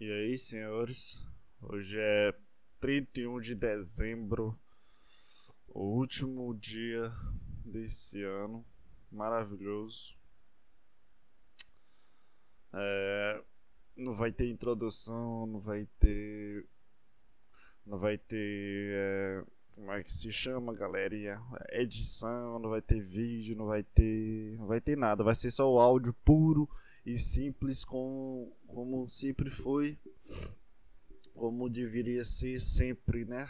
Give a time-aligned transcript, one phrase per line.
[0.00, 1.26] E aí, senhores?
[1.60, 2.32] Hoje é
[2.78, 4.56] 31 de dezembro,
[5.66, 7.12] o último dia
[7.64, 8.64] desse ano
[9.10, 10.16] maravilhoso.
[12.72, 13.42] É,
[13.96, 16.64] não vai ter introdução, não vai ter.
[17.84, 18.92] Não vai ter.
[18.94, 19.44] É,
[19.74, 21.42] como é que se chama, galerinha?
[21.70, 24.56] Edição, não vai ter vídeo, não vai ter.
[24.58, 26.70] Não vai ter nada, vai ser só o áudio puro
[27.04, 29.98] e simples como, como sempre foi,
[31.34, 33.48] como deveria ser sempre, né?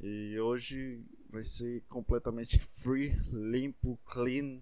[0.00, 4.60] E hoje vai ser completamente free, limpo, clean,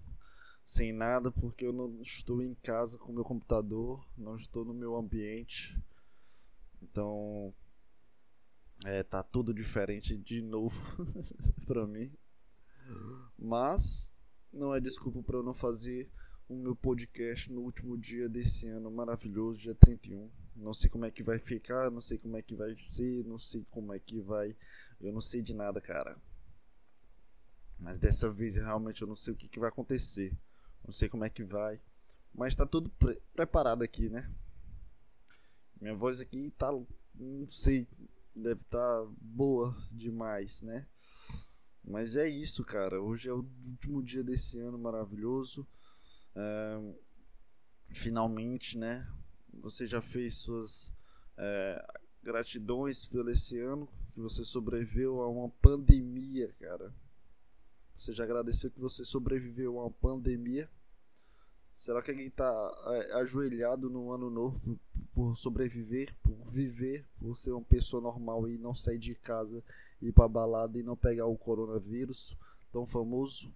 [0.64, 4.96] sem nada, porque eu não estou em casa com meu computador, não estou no meu
[4.96, 5.82] ambiente.
[6.82, 7.54] Então,
[8.84, 11.04] é, tá tudo diferente de novo
[11.66, 12.12] para mim.
[13.38, 14.12] Mas
[14.52, 16.10] não é desculpa para eu não fazer
[16.50, 20.28] o meu podcast no último dia desse ano maravilhoso, dia 31.
[20.56, 23.38] Não sei como é que vai ficar, não sei como é que vai ser, não
[23.38, 24.56] sei como é que vai.
[25.00, 26.20] Eu não sei de nada, cara.
[27.78, 30.36] Mas dessa vez realmente eu não sei o que, que vai acontecer.
[30.82, 31.80] Não sei como é que vai.
[32.34, 34.28] Mas tá tudo pre preparado aqui, né?
[35.80, 36.72] Minha voz aqui tá.
[37.14, 37.86] Não sei.
[38.34, 40.84] Deve estar tá boa demais, né?
[41.84, 43.00] Mas é isso, cara.
[43.00, 45.64] Hoje é o último dia desse ano maravilhoso
[47.92, 49.06] finalmente, né?
[49.54, 50.92] Você já fez suas
[51.36, 56.92] é, gratidões pelo esse ano que você sobreviveu a uma pandemia, cara.
[57.96, 60.68] Você já agradeceu que você sobreviveu a uma pandemia?
[61.74, 62.50] Será que alguém está
[62.86, 64.78] é, ajoelhado no ano novo
[65.14, 69.62] por, sobreviver, por viver, por ser uma pessoa normal e não sair de casa,
[70.00, 72.36] ir para balada e não pegar o coronavírus
[72.70, 73.52] tão famoso?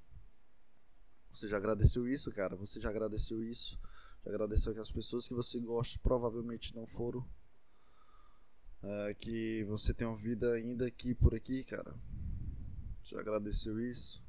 [1.34, 2.54] Você já agradeceu isso, cara?
[2.54, 3.76] Você já agradeceu isso?
[4.24, 7.26] Já agradeceu que as pessoas que você gosta provavelmente não foram?
[8.80, 11.92] É, que você tem uma vida ainda aqui por aqui, cara?
[13.02, 14.22] Já agradeceu isso?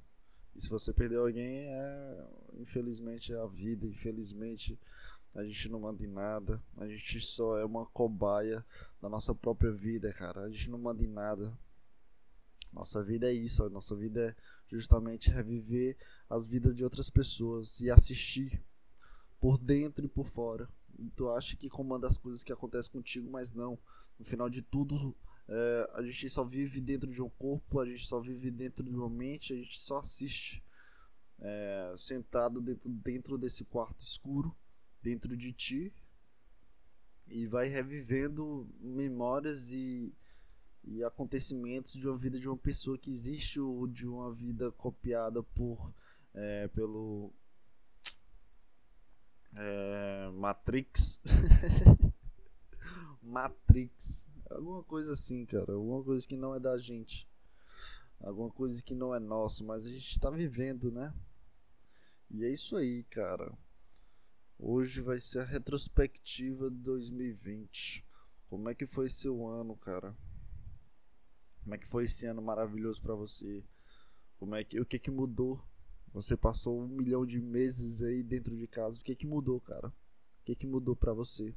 [0.56, 4.80] E se você perdeu alguém, é, infelizmente é a vida, infelizmente
[5.36, 8.66] a gente não manda em nada, a gente só é uma cobaia
[9.00, 10.42] da nossa própria vida, cara.
[10.42, 11.56] A gente não manda em nada.
[12.76, 14.36] Nossa vida é isso, a nossa vida é
[14.68, 15.98] justamente reviver
[16.30, 18.62] as vidas de outras pessoas e assistir
[19.40, 20.68] por dentro e por fora.
[21.00, 23.80] E tu acha que comanda as coisas que acontecem contigo, mas não.
[24.20, 25.16] No final de tudo,
[25.48, 28.94] é, a gente só vive dentro de um corpo, a gente só vive dentro de
[28.94, 30.62] uma mente, a gente só assiste
[31.40, 34.54] é, sentado dentro, dentro desse quarto escuro,
[35.02, 35.94] dentro de ti,
[37.26, 40.14] e vai revivendo memórias e
[40.96, 45.44] e acontecimentos de uma vida de uma pessoa que existe ou de uma vida copiada
[45.44, 45.94] por
[46.34, 47.34] é, pelo
[49.54, 51.22] é, Matrix?
[53.22, 54.30] Matrix.
[54.50, 55.74] Alguma coisa assim cara.
[55.74, 57.28] Alguma coisa que não é da gente.
[58.22, 61.14] Alguma coisa que não é nosso mas a gente está vivendo né?
[62.32, 63.52] E é isso aí cara.
[64.58, 68.06] Hoje vai ser a retrospectiva de 2020
[68.50, 70.16] como é que foi seu ano cara
[71.66, 73.64] como é que foi esse ano maravilhoso para você?
[74.38, 75.60] Como é que o que que mudou?
[76.14, 79.02] Você passou um milhão de meses aí dentro de casa.
[79.02, 79.88] O que que mudou, cara?
[79.88, 79.94] O
[80.46, 81.56] que que mudou para você?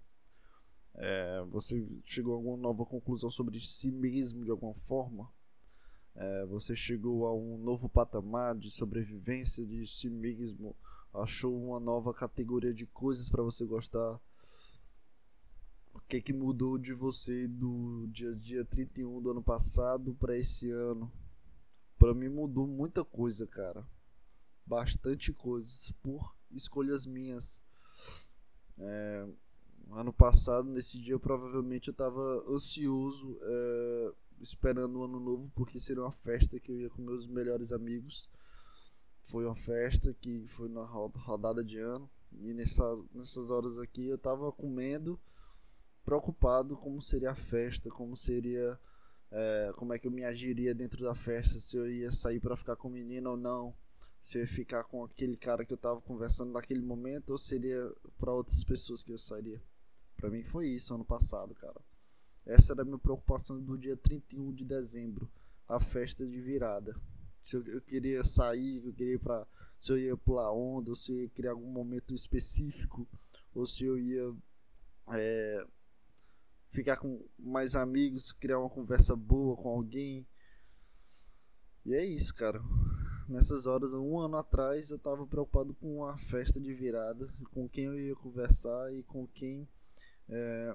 [0.95, 5.31] É, você chegou a alguma nova conclusão sobre si mesmo de alguma forma?
[6.15, 10.75] É, você chegou a um novo patamar de sobrevivência de si mesmo?
[11.13, 14.19] Achou uma nova categoria de coisas para você gostar?
[16.09, 21.13] Que que mudou de você do dia, dia 31 do ano passado para esse ano?
[21.99, 23.87] Para mim mudou muita coisa, cara.
[24.65, 27.61] Bastante coisas por escolhas minhas.
[28.79, 29.29] É,
[29.91, 36.03] ano passado, nesse dia, provavelmente eu estava ansioso, é, esperando o ano novo, porque seria
[36.03, 38.31] uma festa que eu ia com meus melhores amigos.
[39.23, 42.09] Foi uma festa que foi na rodada de ano.
[42.33, 45.21] E nessas, nessas horas aqui eu estava comendo
[46.09, 48.81] preocupado como seria a festa, como seria,
[49.31, 52.57] é, como é que eu me agiria dentro da festa, se eu ia sair para
[52.57, 53.75] ficar com o menino ou não,
[54.19, 57.93] se eu ia ficar com aquele cara que eu tava conversando naquele momento ou seria
[58.17, 59.61] para outras pessoas que eu sairia.
[60.17, 61.79] Para mim foi isso ano passado, cara.
[62.47, 65.31] Essa era a minha preocupação do dia 31 de dezembro,
[65.69, 66.99] a festa de virada.
[67.39, 69.47] Se eu, eu queria sair, eu queria pra,
[69.79, 73.07] se eu ia pular onda, ou se eu ia criar algum momento específico,
[73.55, 74.35] ou se eu ia
[75.13, 75.67] é,
[76.71, 80.27] ficar com mais amigos, criar uma conversa boa com alguém.
[81.85, 82.61] E é isso, cara.
[83.29, 87.85] Nessas horas, um ano atrás, eu tava preocupado com a festa de virada, com quem
[87.85, 89.69] eu ia conversar e com quem
[90.29, 90.75] é,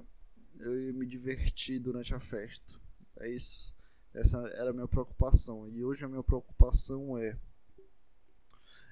[0.60, 2.80] eu ia me divertir durante a festa.
[3.20, 3.74] É isso.
[4.14, 5.68] Essa era a minha preocupação.
[5.68, 7.38] E hoje a minha preocupação é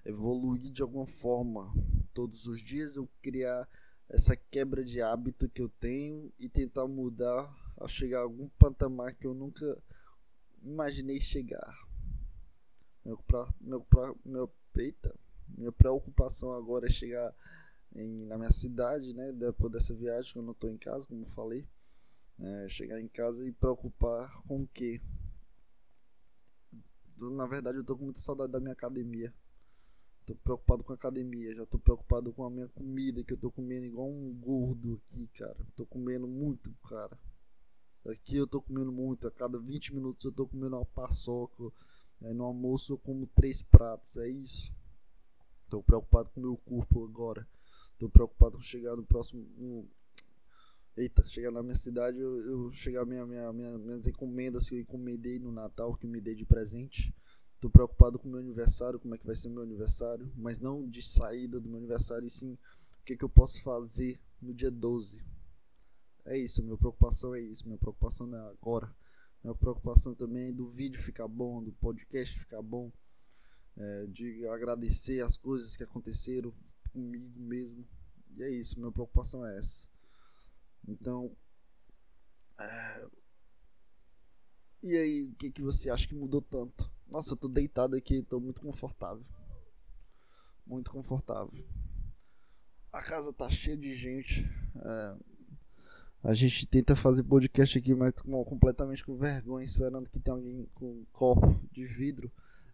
[0.06, 1.72] evoluir de alguma forma.
[2.14, 3.68] Todos os dias eu criar
[4.12, 7.50] essa quebra de hábito que eu tenho e tentar mudar
[7.80, 9.82] a chegar a algum patamar que eu nunca
[10.62, 11.88] imaginei chegar.
[13.06, 15.18] Meu, pra, meu, pra, meu, eita,
[15.48, 17.34] minha preocupação agora é chegar
[17.96, 19.32] em, na minha cidade, né?
[19.32, 21.66] Depois dessa viagem que eu não estou em casa, como falei.
[22.38, 25.02] É, chegar em casa e preocupar com o que?
[27.18, 29.34] Na verdade, eu estou com muita saudade da minha academia.
[30.26, 33.52] Tô preocupado com a academia, já tô preocupado com a minha comida, que eu tô
[33.52, 35.58] comendo igual um gordo aqui, cara.
[35.76, 37.18] Tô comendo muito, cara.
[38.06, 41.64] Aqui eu tô comendo muito, a cada 20 minutos eu tô comendo uma paçoca.
[42.22, 44.74] Aí no almoço eu como três pratos, é isso.
[45.70, 47.48] Tô preocupado com o meu corpo agora.
[47.98, 49.90] Tô preocupado com chegar no próximo.
[50.96, 54.80] Eita, chegar na minha cidade, eu, eu chegar minha, minha, minha, minhas encomendas que eu
[54.82, 57.14] encomendei no Natal, que eu me dei de presente.
[57.62, 60.90] Tô preocupado com o meu aniversário, como é que vai ser meu aniversário, mas não
[60.90, 62.58] de saída do meu aniversário, e sim
[63.00, 65.24] o que, que eu posso fazer no dia 12.
[66.26, 68.92] É isso, minha preocupação é isso, minha preocupação não é agora.
[69.44, 72.92] Minha preocupação também é do vídeo ficar bom, do podcast ficar bom,
[73.78, 76.52] é, de agradecer as coisas que aconteceram
[76.92, 77.88] comigo mesmo.
[78.38, 79.88] E é isso, minha preocupação é essa.
[80.88, 81.32] Então,
[82.58, 83.08] é...
[84.82, 86.90] e aí, o que, que você acha que mudou tanto?
[87.12, 89.26] Nossa, eu tô deitado aqui, tô muito confortável.
[90.66, 91.52] Muito confortável.
[92.94, 94.50] A casa tá cheia de gente.
[94.78, 95.16] É...
[96.24, 100.70] A gente tenta fazer podcast aqui, mas com, completamente com vergonha, esperando que tenha alguém
[100.74, 102.32] com um copo de vidro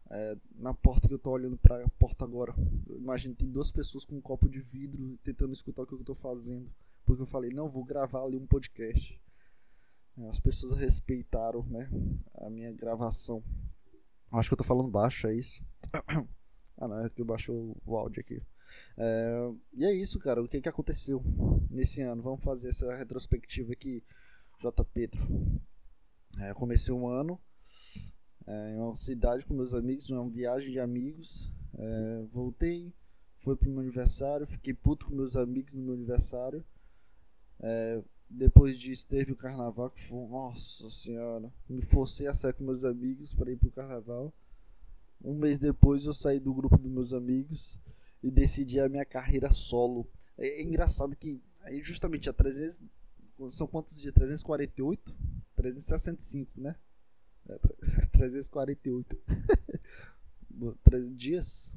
[0.10, 2.54] é, na porta que eu tô olhando para a porta agora.
[2.54, 6.13] Que tem duas pessoas com um copo de vidro tentando escutar o que eu tô
[6.13, 6.69] fazendo.
[7.06, 9.19] Porque eu falei, não, vou gravar ali um podcast.
[10.18, 11.89] É, as pessoas respeitaram né,
[12.36, 13.42] a minha gravação.
[14.31, 15.63] Acho que eu tô falando baixo, é isso?
[16.77, 18.41] ah não, é que eu baixou o áudio aqui.
[18.97, 20.41] É, e é isso, cara.
[20.41, 21.21] O que, que aconteceu
[21.69, 22.21] nesse ano?
[22.21, 24.03] Vamos fazer essa retrospectiva aqui,
[24.59, 24.83] J.
[24.85, 25.19] Pedro.
[26.39, 27.39] É, comecei um ano
[28.45, 31.51] é, em uma cidade com meus amigos, uma viagem de amigos.
[31.77, 32.94] É, voltei,
[33.38, 36.63] foi pro meu aniversário, fiquei puto com meus amigos no meu aniversário.
[38.29, 42.83] Depois disso teve o carnaval que foi, nossa senhora, me forcei a sair com meus
[42.83, 44.33] amigos para ir pro carnaval.
[45.24, 47.79] Um mês depois eu saí do grupo dos meus amigos
[48.21, 50.07] e decidi a minha carreira solo.
[50.38, 52.81] É, é engraçado que aí justamente a 300
[53.50, 54.13] são quantos dias?
[54.13, 55.15] 348?
[55.56, 56.75] 365, né?
[57.47, 57.57] É,
[58.12, 59.18] 348.
[61.15, 61.75] dias?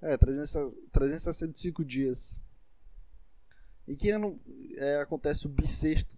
[0.00, 2.40] É, 300, 365 dias.
[3.90, 4.40] E que ano
[4.76, 6.16] é, acontece o bissexto,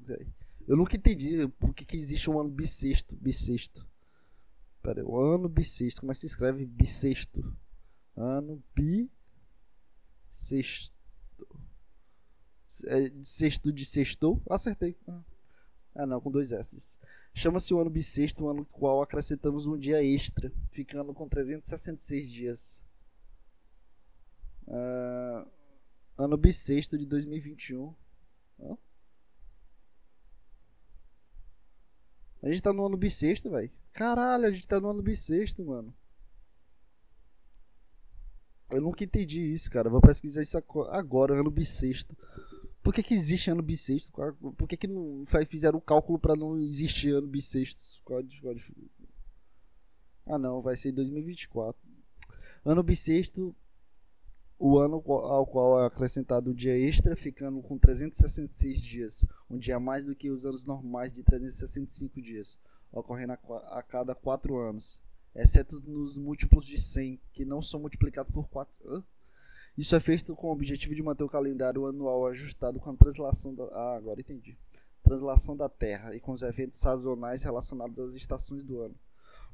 [0.68, 3.16] Eu nunca entendi por que, que existe um ano bissexto.
[3.16, 3.88] Bissexto.
[4.82, 6.02] Pera aí, o ano bissexto.
[6.02, 7.56] Como é que se escreve bissexto?
[8.14, 8.62] Ano
[10.30, 10.94] bissexto.
[12.84, 14.42] É, sexto de sextou?
[14.50, 14.94] Acertei.
[15.08, 15.22] Ah.
[15.94, 16.98] ah, não, com dois S.
[17.32, 22.81] Chama-se o ano bissexto, um ano qual acrescentamos um dia extra, ficando com 366 dias.
[26.32, 27.94] Ano bissexto de 2021.
[28.60, 28.78] Hã?
[32.42, 33.70] A gente tá no ano bissexto, velho.
[33.92, 35.94] Caralho, a gente tá no ano bissexto, mano.
[38.70, 39.90] Eu nunca entendi isso, cara.
[39.90, 40.56] Vou pesquisar isso
[40.90, 42.16] agora, ano bissexto.
[42.82, 44.10] Por que, que existe ano bissexto?
[44.56, 48.02] Por que, que não fizeram o cálculo para não existir ano bissexto?
[50.26, 51.90] Ah, não, vai ser 2024.
[52.64, 53.54] Ano bissexto,
[54.64, 59.80] o ano ao qual é acrescentado o dia extra, ficando com 366 dias, um dia
[59.80, 62.56] mais do que os anos normais de 365 dias,
[62.92, 65.02] ocorrendo a, cada 4 anos,
[65.34, 68.88] exceto nos múltiplos de 100, que não são multiplicados por 4.
[68.88, 69.04] Hã?
[69.76, 73.52] Isso é feito com o objetivo de manter o calendário anual ajustado com a translação
[73.52, 73.64] da.
[73.64, 74.56] Ah, agora entendi.
[75.02, 78.94] Translação da Terra e com os eventos sazonais relacionados às estações do ano.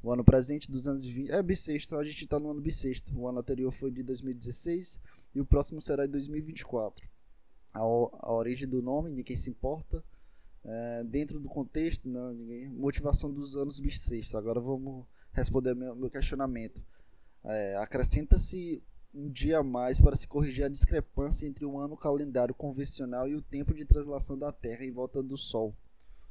[0.01, 1.31] O ano presente, 220.
[1.31, 3.17] É bissexto, a gente está no ano bissexto.
[3.17, 4.99] O ano anterior foi de 2016
[5.35, 7.07] e o próximo será de 2024.
[7.73, 10.03] A, a origem do nome, ninguém se importa.
[10.63, 12.67] É, dentro do contexto, não, ninguém.
[12.69, 14.35] Motivação dos anos bissextos.
[14.35, 16.81] Agora vamos responder meu, meu questionamento.
[17.43, 18.83] É, Acrescenta-se
[19.13, 23.35] um dia a mais para se corrigir a discrepância entre o ano calendário convencional e
[23.35, 25.75] o tempo de translação da Terra em volta do Sol,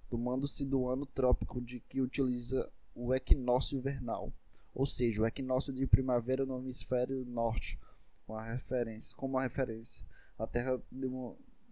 [0.08, 4.30] tomando-se do ano trópico de que utiliza o equinócio invernal,
[4.74, 7.78] ou seja, o equinócio de primavera no hemisfério norte,
[8.26, 10.04] com a referência, como a referência.
[10.38, 10.78] A Terra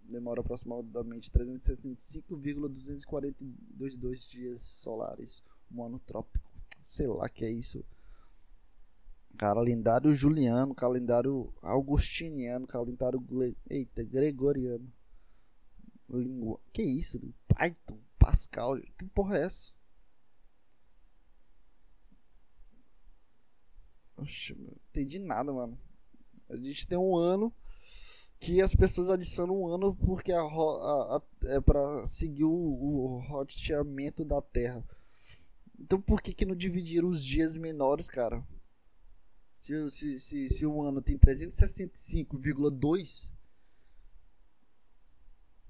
[0.08, 5.42] demora aproximadamente 365,242 dias solares.
[5.70, 6.50] Um ano trópico.
[6.80, 7.84] Sei lá que é isso.
[9.36, 13.22] Calendário juliano, calendário augustiniano, calendário
[13.68, 14.90] eita, gregoriano.
[16.08, 16.58] Língua.
[16.72, 17.20] Que isso?
[17.48, 18.80] Python, Pascal.
[18.96, 19.75] Que porra é essa?
[24.16, 25.76] Oxe, não entendi nada, mano.
[26.48, 27.52] A gente tem um ano
[28.38, 33.18] que as pessoas adicionam um ano porque a, a, a é para seguir o, o
[33.18, 34.82] roteamento da Terra.
[35.78, 38.44] Então por que que não dividiram os dias menores, cara?
[39.54, 43.30] Se, se, se, se o ano tem 365,2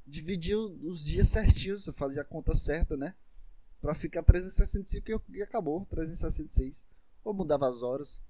[0.06, 3.14] dividir os dias certinhos, fazer a conta certa, né?
[3.80, 6.86] Pra ficar 365 e acabou, 366.
[7.24, 8.22] Ou mudava as horas.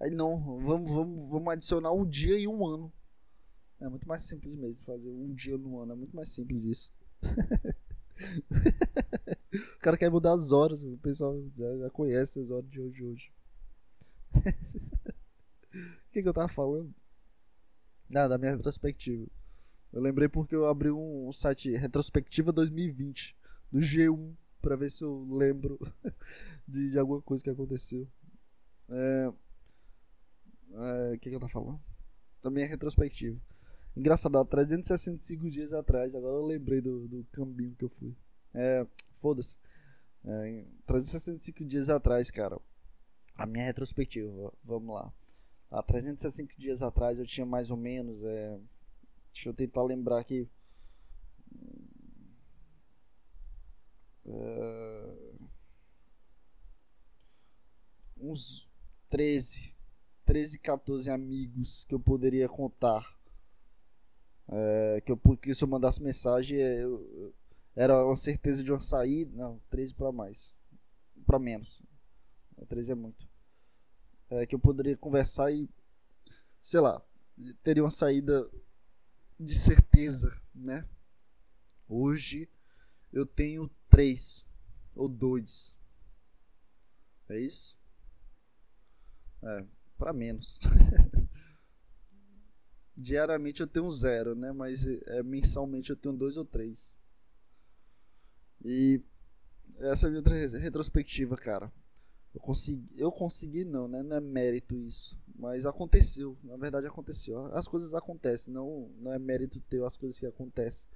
[0.00, 2.92] Aí não, vamos, vamos, vamos adicionar um dia e um ano.
[3.80, 6.92] É muito mais simples mesmo fazer um dia no ano, é muito mais simples isso.
[9.76, 13.04] o cara quer mudar as horas, o pessoal já, já conhece as horas de hoje
[13.04, 13.32] hoje.
[15.74, 16.94] O que, que eu tava falando?
[18.08, 19.26] Nada, da minha retrospectiva.
[19.92, 23.36] Eu lembrei porque eu abri um, site Retrospectiva 2020
[23.70, 25.78] do G1 para ver se eu lembro
[26.66, 28.08] de, de, alguma coisa que aconteceu.
[28.88, 29.32] É,
[30.74, 31.80] é, o que, que eu tava falando?
[32.40, 33.40] Também é retrospectiva.
[33.96, 38.14] Engraçado, há 365 dias atrás, agora eu lembrei do, do caminho que eu fui.
[38.52, 39.56] É, foda-se.
[40.24, 42.60] É, 365 dias atrás, cara.
[43.36, 45.12] A minha retrospectiva, vamos lá.
[45.70, 48.22] Há 365 dias atrás eu tinha mais ou menos.
[48.22, 48.58] É,
[49.34, 50.48] Deixa eu tentar lembrar aqui.
[54.24, 55.50] Uh,
[58.16, 58.70] uns
[59.10, 59.73] 13,
[60.24, 63.18] 13, 14 amigos que eu poderia contar.
[64.48, 67.34] É, que eu porque se eu mandasse mensagem é, eu,
[67.74, 69.36] era uma certeza de uma saída.
[69.36, 70.54] Não, 13 para mais.
[71.26, 71.82] Para menos.
[72.68, 73.28] 13 é muito.
[74.30, 75.68] É, que eu poderia conversar e.
[76.60, 77.02] Sei lá.
[77.62, 78.48] Teria uma saída
[79.38, 80.88] de certeza, né?
[81.88, 82.48] Hoje
[83.12, 84.46] eu tenho três
[84.94, 85.76] ou dois.
[87.28, 87.76] É isso?
[89.42, 89.66] É,
[90.04, 90.60] para menos.
[92.94, 94.52] Diariamente eu tenho zero, né?
[94.52, 96.94] Mas é, mensalmente eu tenho dois ou três.
[98.62, 99.02] E
[99.78, 101.72] essa é a minha retrospectiva, cara.
[102.34, 104.02] Eu consegui, eu consegui não, né?
[104.02, 105.18] Não é mérito isso.
[105.34, 107.46] Mas aconteceu, na verdade aconteceu.
[107.54, 110.86] As coisas acontecem, não, não é mérito teu as coisas que acontecem.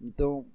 [0.00, 0.50] Então,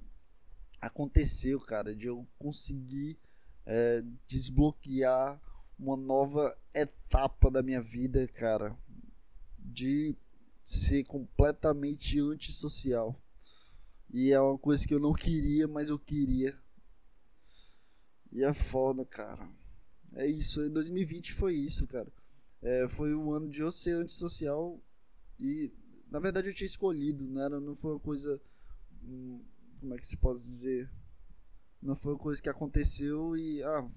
[0.81, 3.17] aconteceu, cara, de eu conseguir
[3.65, 5.41] é, desbloquear
[5.79, 8.77] uma nova etapa da minha vida, cara,
[9.57, 10.15] de
[10.63, 13.15] ser completamente antissocial.
[14.09, 16.57] E é uma coisa que eu não queria, mas eu queria.
[18.31, 19.49] E é foda, cara.
[20.13, 22.11] É isso, 2020 foi isso, cara
[22.61, 24.81] é, foi um ano de eu ser antissocial
[25.39, 25.71] e
[26.09, 28.41] na verdade eu tinha escolhido, não, era, não foi uma coisa.
[29.03, 29.43] Hum,
[29.79, 30.89] como é que se pode dizer?
[31.81, 33.61] Não foi uma coisa que aconteceu e.
[33.63, 33.89] Ah,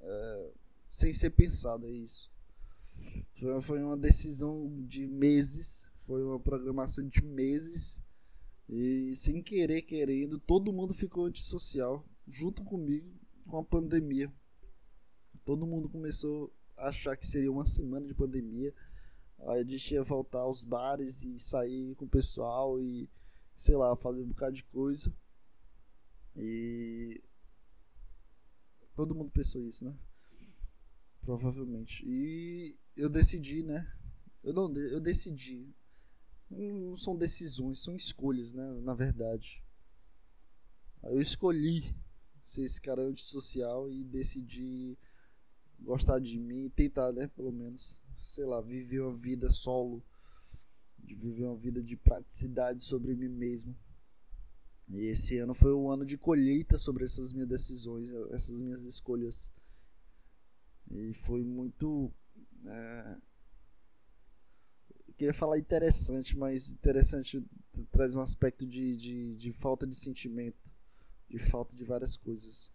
[0.00, 0.50] é,
[0.90, 2.28] sem ser pensada, é isso.
[3.62, 8.02] Foi, uma decisão de meses, foi uma programação de meses
[8.68, 13.08] e sem querer, querendo, todo mundo ficou antissocial junto comigo
[13.46, 14.32] com a pandemia.
[15.44, 18.74] Todo mundo começou achar que seria uma semana de pandemia.
[19.38, 23.08] Aí a gente ia voltar aos bares e sair com o pessoal e,
[23.54, 25.14] sei lá, fazer um bocado de coisa.
[26.36, 27.22] E.
[28.94, 29.94] Todo mundo pensou isso, né?
[31.22, 32.04] Provavelmente.
[32.06, 33.90] E eu decidi, né?
[34.42, 35.68] Eu não, eu decidi.
[36.50, 38.80] Não são decisões, são escolhas, né?
[38.82, 39.62] Na verdade.
[41.02, 41.94] Eu escolhi
[42.42, 44.98] ser esse cara antissocial e decidi
[45.78, 50.02] gostar de mim e tentar, né, pelo menos, sei lá, viver uma vida solo,
[50.98, 53.74] de viver uma vida de praticidade sobre mim mesmo.
[54.88, 59.50] E esse ano foi um ano de colheita sobre essas minhas decisões, essas minhas escolhas.
[60.90, 62.12] E foi muito.
[62.66, 63.16] É...
[65.16, 67.44] Queria falar interessante, mas interessante
[67.90, 70.72] traz um aspecto de, de, de falta de sentimento,
[71.28, 72.72] de falta de várias coisas.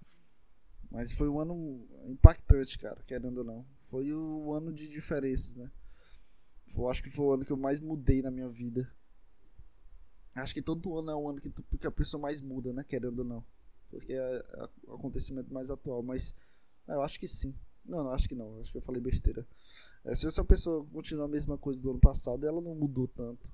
[0.92, 3.66] Mas foi um ano impactante, cara, querendo ou não.
[3.84, 5.72] Foi o ano de diferenças, né?
[6.76, 8.90] Eu acho que foi o ano que eu mais mudei na minha vida.
[10.34, 12.84] Acho que todo ano é o ano que, tu, que a pessoa mais muda, né?
[12.84, 13.46] Querendo ou não.
[13.90, 16.04] Porque é, é o acontecimento mais atual.
[16.04, 16.36] Mas
[16.88, 17.56] eu acho que sim.
[17.86, 18.60] Não, não, acho que não.
[18.60, 19.48] Acho que eu falei besteira.
[20.04, 23.50] É, se essa pessoa continuar a mesma coisa do ano passado, ela não mudou tanto.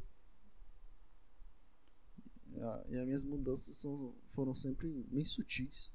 [2.90, 5.92] E as minhas mudanças são, foram sempre bem sutis.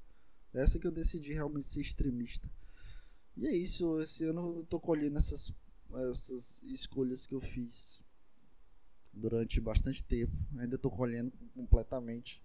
[0.53, 2.49] Essa que eu decidi realmente ser extremista.
[3.35, 5.53] E é isso, esse ano eu tô colhendo essas,
[6.09, 8.01] essas escolhas que eu fiz
[9.13, 10.35] durante bastante tempo.
[10.57, 12.43] Ainda tô colhendo completamente.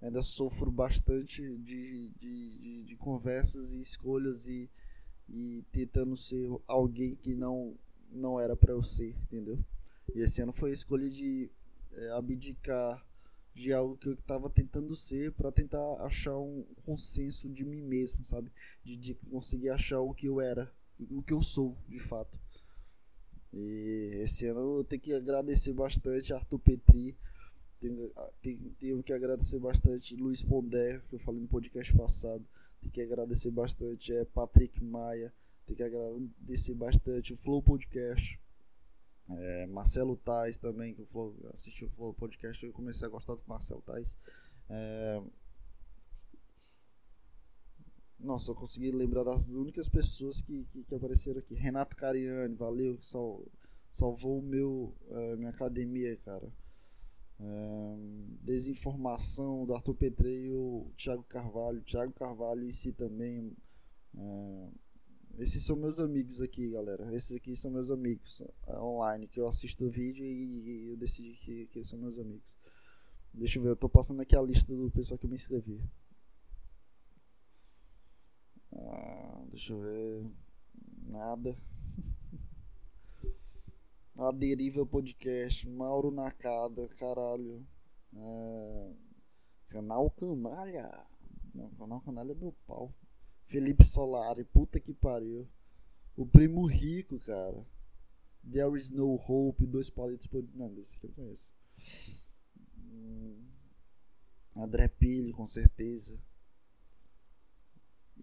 [0.00, 4.68] Ainda sofro bastante de, de, de, de conversas e escolhas e,
[5.28, 7.74] e tentando ser alguém que não,
[8.10, 9.58] não era para eu ser, entendeu?
[10.14, 11.50] E esse ano foi a escolha de
[11.92, 13.04] é, abdicar
[13.56, 18.22] de algo que eu estava tentando ser para tentar achar um consenso de mim mesmo,
[18.22, 18.52] sabe?
[18.84, 20.70] De, de, conseguir achar o que eu era,
[21.10, 22.38] o que eu sou, de fato.
[23.54, 27.16] E esse ano eu tenho que agradecer bastante Arthur Petri,
[27.80, 32.44] tenho, tenho, tenho que agradecer bastante Luiz Pondé, que eu falei no podcast passado,
[32.86, 35.32] tenho que agradecer bastante é, Patrick Maia,
[35.66, 38.40] tenho que agradecer bastante o Flow Podcast,
[39.28, 43.82] é, Marcelo Tais também, que eu assisti o podcast e comecei a gostar do Marcelo
[43.82, 44.16] Tais.
[44.68, 45.22] É...
[48.18, 51.54] Nossa, eu consegui lembrar das únicas pessoas que, que, que apareceram aqui.
[51.54, 53.44] Renato Cariani, valeu, sal,
[53.90, 56.50] salvou meu, é, minha academia, cara.
[58.42, 61.82] Desinformação do Arthur Petreio, Thiago Carvalho.
[61.82, 63.56] Thiago Carvalho em si também.
[65.38, 67.14] Esses são meus amigos aqui, galera.
[67.14, 71.34] Esses aqui são meus amigos é, online, que eu assisto o vídeo e, eu decidi
[71.34, 72.56] que, que são meus amigos.
[73.34, 75.78] Deixa eu ver, eu tô passando aqui a lista do pessoal que eu me inscrevi.
[78.72, 80.26] Ah, deixa eu ver.
[81.10, 81.54] Nada.
[84.18, 87.66] A Deriva Podcast, Mauro Nakada, caralho.
[88.14, 88.92] É...
[89.68, 91.06] Canal Canalha.
[91.54, 92.94] Não, canal Canalha é meu pau.
[93.46, 95.46] Felipe Solari, puta que pariu.
[96.16, 97.66] O Primo Rico, cara.
[98.50, 100.42] There is no hope, dois palitos por.
[100.54, 101.52] Não, desse aqui eu conheço.
[102.78, 103.44] Hum,
[104.54, 106.18] André Pilho, com certeza.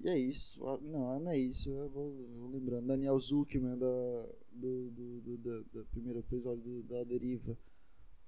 [0.03, 0.61] E é isso.
[0.67, 1.69] Ah, não, não é isso.
[1.69, 2.87] Eu vou, vou lembrando.
[2.87, 7.57] Daniel Zuckman, da, do, do, do, do, do primeiro episódio da Deriva.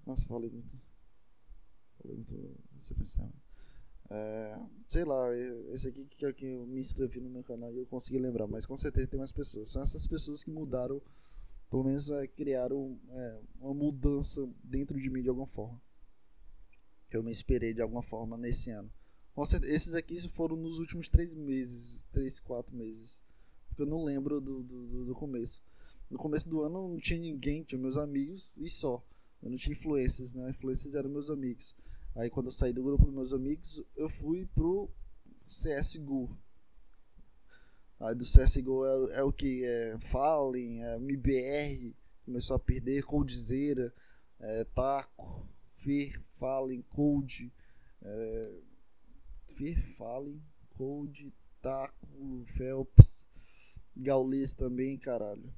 [0.06, 0.74] Nossa, falei muito.
[1.98, 2.34] Falei muito.
[2.80, 3.34] Você pensava.
[4.10, 5.36] É, sei lá,
[5.74, 8.66] esse aqui que, que eu me inscrevi no meu canal e eu consegui lembrar, mas
[8.66, 9.70] com certeza tem mais pessoas.
[9.70, 11.02] São essas pessoas que mudaram,
[11.70, 15.82] pelo menos é, criaram é, uma mudança dentro de mim de alguma forma.
[17.10, 18.90] Que eu me inspirei de alguma forma nesse ano.
[19.64, 23.22] Esses aqui foram nos últimos três meses, três, quatro meses.
[23.68, 25.62] Porque eu não lembro do, do, do começo.
[26.10, 29.04] No começo do ano não tinha ninguém, tinha meus amigos e só.
[29.44, 30.50] Eu não tinha influências, né?
[30.50, 31.76] Influências eram meus amigos.
[32.16, 34.90] Aí quando eu saí do grupo dos meus amigos, eu fui pro
[35.48, 36.30] CSGO.
[38.00, 39.66] Aí do CSGO é, é o que?
[39.66, 41.94] É Fallen, é MBR,
[42.26, 43.94] começou a perder, Coldzera,
[44.40, 47.52] é, Taco, Fer, Fallen, Cold,
[48.02, 48.60] é,
[49.48, 53.28] Fer, Fallen, Cold, Taco, Phelps,
[53.96, 55.54] Gaules também, caralho.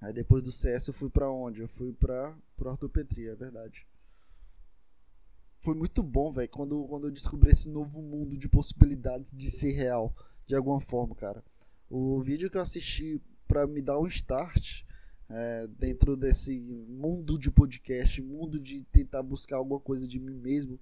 [0.00, 1.62] Aí depois do CS eu fui pra onde?
[1.62, 3.86] Eu fui pra, pro Arthur Petri, é verdade
[5.60, 9.72] foi muito bom, velho, quando, quando eu descobri esse novo mundo de possibilidades de ser
[9.72, 10.14] real,
[10.46, 11.44] de alguma forma, cara.
[11.88, 14.84] O vídeo que eu assisti para me dar um start
[15.28, 20.80] é, dentro desse mundo de podcast, mundo de tentar buscar alguma coisa de mim mesmo,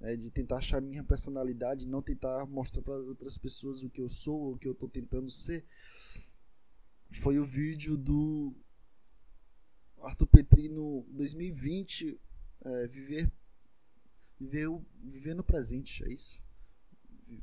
[0.00, 4.08] é, de tentar achar minha personalidade, não tentar mostrar para outras pessoas o que eu
[4.08, 5.64] sou, o que eu tô tentando ser,
[7.10, 8.54] foi o vídeo do
[10.02, 12.20] Arthur Petri no 2020,
[12.64, 13.30] é, Viver
[14.38, 14.68] Viver,
[15.02, 16.42] viver no presente, é isso?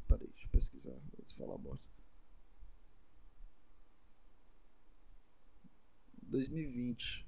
[0.07, 1.91] Peraí, deixa eu pesquisar, vou falar bosta.
[6.21, 7.27] 2020.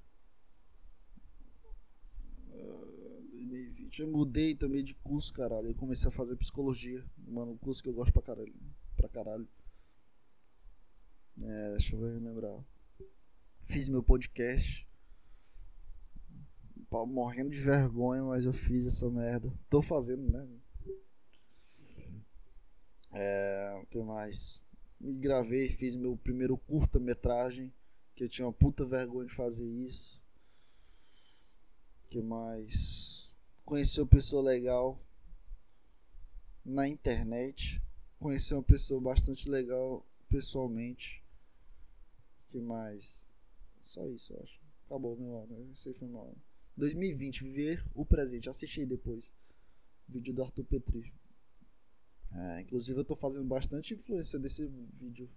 [2.56, 4.00] Uh, 2020.
[4.00, 5.68] Eu mudei também de curso, caralho.
[5.68, 7.04] Eu comecei a fazer psicologia.
[7.26, 8.54] Mano, um curso que eu gosto pra caralho.
[8.96, 9.48] Pra caralho.
[11.42, 12.64] É, deixa eu ver, lembrar.
[13.62, 14.86] Fiz meu podcast
[17.04, 19.52] morrendo de vergonha, mas eu fiz essa merda.
[19.68, 20.48] Tô fazendo, né?
[23.12, 24.62] É, o que mais?
[25.00, 27.72] Me gravei, fiz meu primeiro curta-metragem,
[28.14, 30.22] que eu tinha uma puta vergonha de fazer isso.
[32.16, 33.30] Que mais?
[33.62, 34.98] Conheci uma pessoa legal
[36.64, 37.78] na internet.
[38.18, 41.22] Conheci uma pessoa bastante legal pessoalmente.
[42.48, 43.28] Que mais?
[43.82, 44.58] Só isso, eu acho.
[44.86, 45.70] Acabou meu ano.
[45.70, 46.42] Esse foi meu ano.
[46.78, 48.48] 2020, viver o presente.
[48.48, 49.30] Assisti depois.
[50.08, 51.12] Vídeo do Arthur Petri.
[52.32, 55.30] É, inclusive eu tô fazendo bastante influência desse vídeo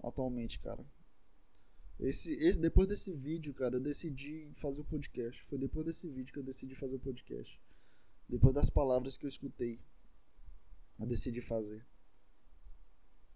[0.00, 0.86] atualmente, cara.
[2.00, 5.42] Esse, esse, depois desse vídeo, cara, eu decidi fazer o podcast.
[5.44, 7.60] Foi depois desse vídeo que eu decidi fazer o podcast.
[8.28, 9.80] Depois das palavras que eu escutei,
[10.98, 11.86] eu decidi fazer.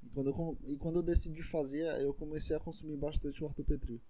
[0.02, 3.64] E quando eu, e quando eu decidi fazer, eu comecei a consumir bastante o Arthur
[3.64, 4.02] Petri.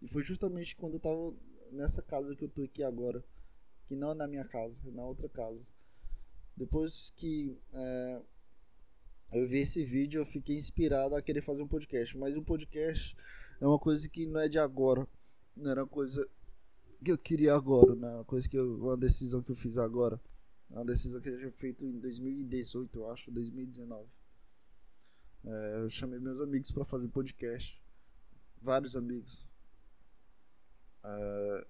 [0.00, 1.34] E foi justamente quando eu tava
[1.72, 3.24] nessa casa que eu tô aqui agora.
[3.86, 5.70] Que não é na minha casa, é na outra casa.
[6.56, 8.22] Depois que é,
[9.32, 12.16] eu vi esse vídeo, eu fiquei inspirado a querer fazer um podcast.
[12.18, 13.16] Mas um podcast
[13.60, 15.06] é uma coisa que não é de agora.
[15.56, 16.28] Não era uma coisa
[17.04, 18.08] que eu queria agora, né?
[18.14, 20.20] Uma coisa que eu, uma decisão que eu fiz agora.
[20.68, 24.08] Uma decisão que eu tinha feito em 2018, eu acho, 2019.
[25.44, 27.80] É, eu chamei meus amigos para fazer podcast.
[28.60, 29.46] Vários amigos.
[31.04, 31.66] É,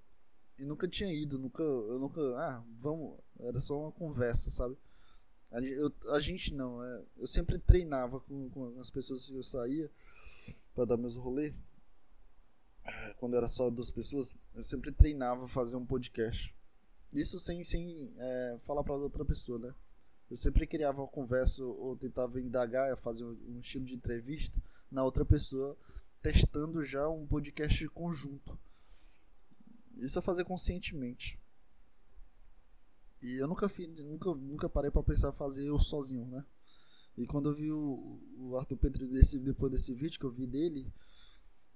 [0.58, 4.76] e nunca tinha ido, nunca, eu nunca, ah, vamos, era só uma conversa, sabe?
[5.50, 9.42] A, eu, a gente não, é, eu sempre treinava com, com as pessoas que eu
[9.42, 9.90] saía
[10.74, 11.54] para dar meus rolês.
[13.18, 16.54] Quando era só duas pessoas, eu sempre treinava fazer um podcast.
[17.14, 19.74] Isso sem, sem é, falar para outra pessoa, né?
[20.28, 25.24] Eu sempre criava uma conversa ou tentava indagar, fazer um estilo de entrevista na outra
[25.24, 25.76] pessoa,
[26.20, 28.58] testando já um podcast conjunto.
[29.96, 31.38] Isso é fazer conscientemente.
[33.22, 36.44] E eu nunca fiz, nunca, nunca parei para pensar fazer eu sozinho, né?
[37.16, 40.46] E quando eu vi o, o Arthur Petri desse, depois desse vídeo que eu vi
[40.46, 40.92] dele,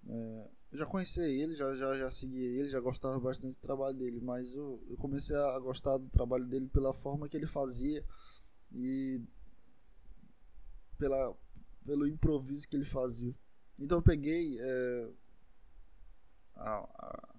[0.08, 3.96] é, eu já conhecia ele, já, já, já seguia ele, já gostava bastante do trabalho
[3.96, 8.04] dele, mas eu, eu comecei a gostar do trabalho dele pela forma que ele fazia
[8.72, 9.20] e
[10.96, 11.36] pela,
[11.84, 13.34] pelo improviso que ele fazia.
[13.80, 15.10] Então eu peguei é,
[16.56, 17.34] a, a,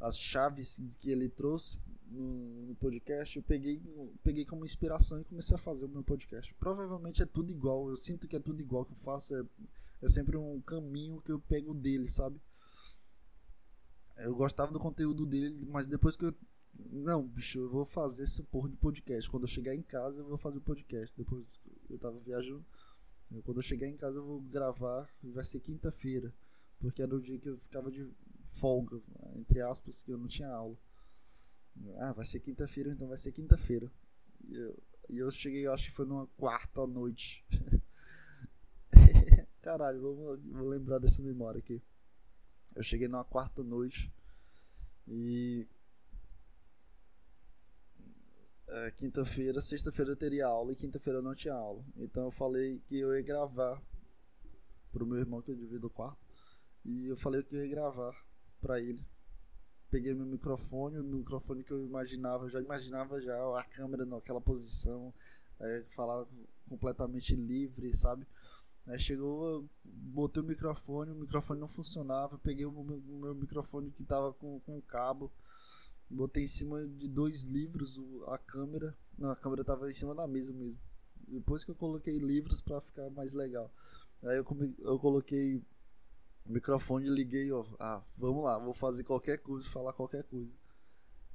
[0.00, 3.82] as chaves que ele trouxe no, no, podcast, eu peguei,
[4.22, 6.54] peguei como inspiração e comecei a fazer o meu podcast.
[6.54, 9.44] Provavelmente é tudo igual, eu sinto que é tudo igual que eu faço, é,
[10.02, 12.40] é sempre um caminho que eu pego dele, sabe?
[14.16, 16.34] Eu gostava do conteúdo dele, mas depois que eu.
[16.74, 19.30] Não, bicho, eu vou fazer esse porra de podcast.
[19.30, 21.14] Quando eu chegar em casa, eu vou fazer o podcast.
[21.16, 22.64] Depois eu tava viajando.
[23.44, 25.08] Quando eu chegar em casa, eu vou gravar.
[25.22, 26.32] Vai ser quinta-feira.
[26.78, 28.10] Porque era o dia que eu ficava de
[28.46, 29.00] folga,
[29.36, 30.76] entre aspas, que eu não tinha aula.
[31.98, 33.90] Ah, vai ser quinta-feira, então vai ser quinta-feira.
[34.48, 37.44] E eu, e eu cheguei, eu acho que foi numa quarta noite.
[39.70, 41.80] Caralho, vou, vou lembrar dessa memória aqui.
[42.74, 44.12] Eu cheguei numa quarta noite
[45.06, 45.64] e
[48.66, 51.84] é, quinta-feira, sexta-feira eu teria aula e quinta-feira eu não tinha aula.
[51.96, 53.80] Então eu falei que eu ia gravar
[54.90, 56.18] pro meu irmão que eu divido o quarto.
[56.84, 58.12] E eu falei que eu ia gravar
[58.60, 59.00] para ele.
[59.88, 64.40] Peguei meu microfone, o microfone que eu imaginava, eu já imaginava já a câmera naquela
[64.40, 65.14] posição,
[65.60, 66.26] é, falar
[66.68, 68.26] completamente livre, sabe?
[68.86, 74.02] Aí chegou, botei o microfone, o microfone não funcionava, peguei o meu, meu microfone que
[74.02, 75.30] tava com, com cabo,
[76.08, 80.26] botei em cima de dois livros a câmera, não, a câmera tava em cima da
[80.26, 80.80] mesa mesmo.
[81.28, 83.70] Depois que eu coloquei livros para ficar mais legal.
[84.22, 84.44] Aí eu,
[84.80, 85.62] eu coloquei
[86.44, 90.50] o microfone liguei, ó, ah, vamos lá, vou fazer qualquer coisa, falar qualquer coisa.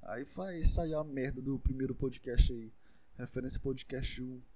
[0.02, 2.74] Aí faz, saiu a merda do primeiro podcast aí,
[3.18, 4.55] referência podcast 1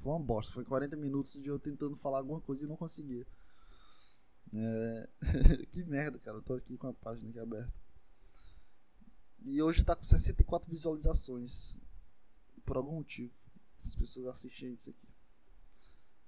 [0.00, 0.52] foi uma bosta.
[0.52, 3.26] Foi 40 minutos de eu tentando falar alguma coisa e não conseguia.
[4.54, 5.08] É...
[5.70, 6.38] que merda, cara.
[6.38, 7.72] Eu tô aqui com a página aqui aberta.
[9.42, 11.78] E hoje tá com 64 visualizações.
[12.64, 13.34] Por algum motivo.
[13.82, 15.08] As pessoas assistindo isso aqui.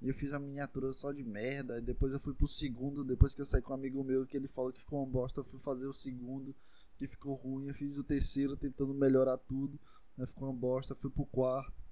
[0.01, 1.79] E eu fiz a miniatura só de merda.
[1.79, 3.05] E depois eu fui pro segundo.
[3.05, 5.41] Depois que eu saí com um amigo meu que ele falou que ficou uma bosta,
[5.41, 6.55] eu fui fazer o segundo.
[6.99, 7.69] Que ficou ruim.
[7.69, 9.81] Eu fiz o terceiro tentando melhorar tudo.
[10.19, 10.95] Aí ficou uma bosta.
[10.95, 11.92] Fui pro quarto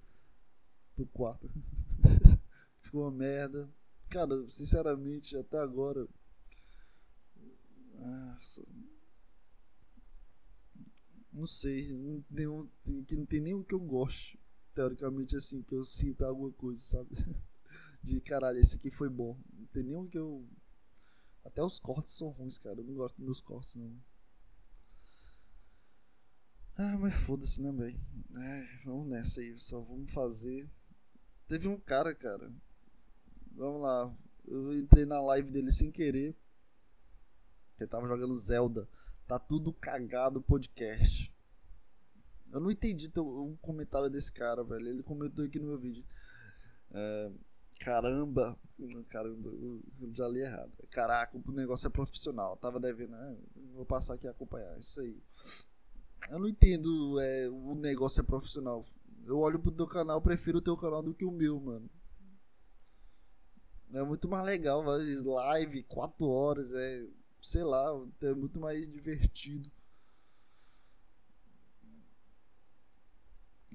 [1.05, 1.51] pro quarto.
[2.81, 3.69] Ficou uma merda.
[4.09, 6.07] Cara, sinceramente, até agora.
[7.95, 8.67] Nossa.
[11.33, 11.93] Não sei.
[11.93, 14.39] Não tem, um, tem, não tem nem o que eu gosto.
[14.73, 17.11] Teoricamente, assim, que eu sinta alguma coisa, sabe?
[18.03, 19.39] De caralho, esse aqui foi bom.
[19.53, 20.49] Não tem nenhum que eu.
[21.45, 22.81] Até os cortes são ruins, cara.
[22.81, 23.97] Eu não gosto dos meus cortes, não.
[26.77, 28.01] Ah, mas foda-se, né, velho?
[28.37, 29.57] É, vamos nessa aí.
[29.59, 30.69] Só vamos fazer.
[31.51, 32.49] Teve um cara, cara.
[33.57, 34.17] Vamos lá.
[34.47, 36.33] Eu entrei na live dele sem querer.
[37.77, 38.89] Ele tava jogando Zelda.
[39.27, 41.35] Tá tudo cagado podcast.
[42.53, 44.91] Eu não entendi o comentário desse cara, velho.
[44.91, 46.05] Ele comentou aqui no meu vídeo.
[46.93, 47.33] É,
[47.81, 48.57] caramba.
[49.09, 50.71] Caramba, eu já li errado.
[50.89, 52.53] Caraca, o negócio é profissional.
[52.53, 53.11] Eu tava devendo.
[53.11, 53.37] Né?
[53.75, 54.79] Vou passar aqui a acompanhar.
[54.79, 55.21] Isso aí.
[56.31, 58.87] Eu não entendo é, o negócio é profissional.
[59.25, 61.89] Eu olho pro teu canal, prefiro o teu canal do que o meu, mano.
[63.93, 67.07] É muito mais legal, mas live, 4 horas, é.
[67.41, 67.87] Sei lá,
[68.23, 69.71] é muito mais divertido.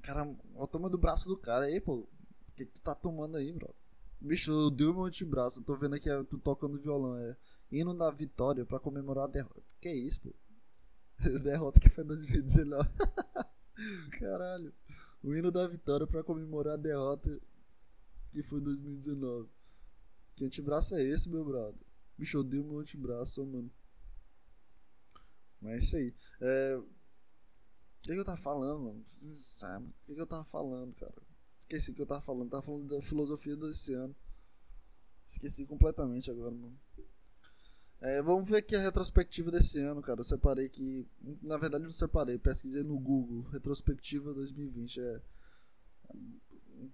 [0.02, 1.96] Cara, o tamanho do braço do cara aí, pô.
[1.96, 3.74] O que, que tu tá tomando aí, bro?
[4.22, 5.60] Bicho, eu dei meu antebraço.
[5.60, 7.18] Eu tô vendo aqui tu tocando violão.
[7.18, 7.36] É
[7.72, 9.64] hino da vitória pra comemorar a derrota.
[9.82, 10.34] Que isso, pô?
[11.44, 12.90] derrota que foi em 2019.
[14.20, 14.74] Caralho.
[15.26, 17.42] O hino da vitória pra comemorar a derrota
[18.32, 19.50] que foi em 2019.
[20.36, 21.82] Que antebraço é esse, meu brother?
[22.16, 23.72] Bicho, eu dei meu antebraço, mano.
[25.60, 26.16] Mas é isso aí.
[26.42, 26.78] É...
[26.78, 26.88] O
[28.04, 29.06] que, que eu tava falando, mano?
[29.36, 29.88] Sabe?
[29.88, 31.16] O que, que eu tava falando, cara?
[31.58, 32.52] Esqueci o que eu tava falando.
[32.52, 34.16] Tava falando da filosofia desse ano.
[35.26, 36.80] Esqueci completamente agora, mano.
[38.06, 40.20] É, vamos ver aqui a retrospectiva desse ano, cara.
[40.20, 41.08] Eu separei que.
[41.42, 42.38] Na verdade, não separei.
[42.38, 43.42] Pesquisei no Google.
[43.50, 45.02] Retrospectiva 2020.
[45.02, 45.22] É.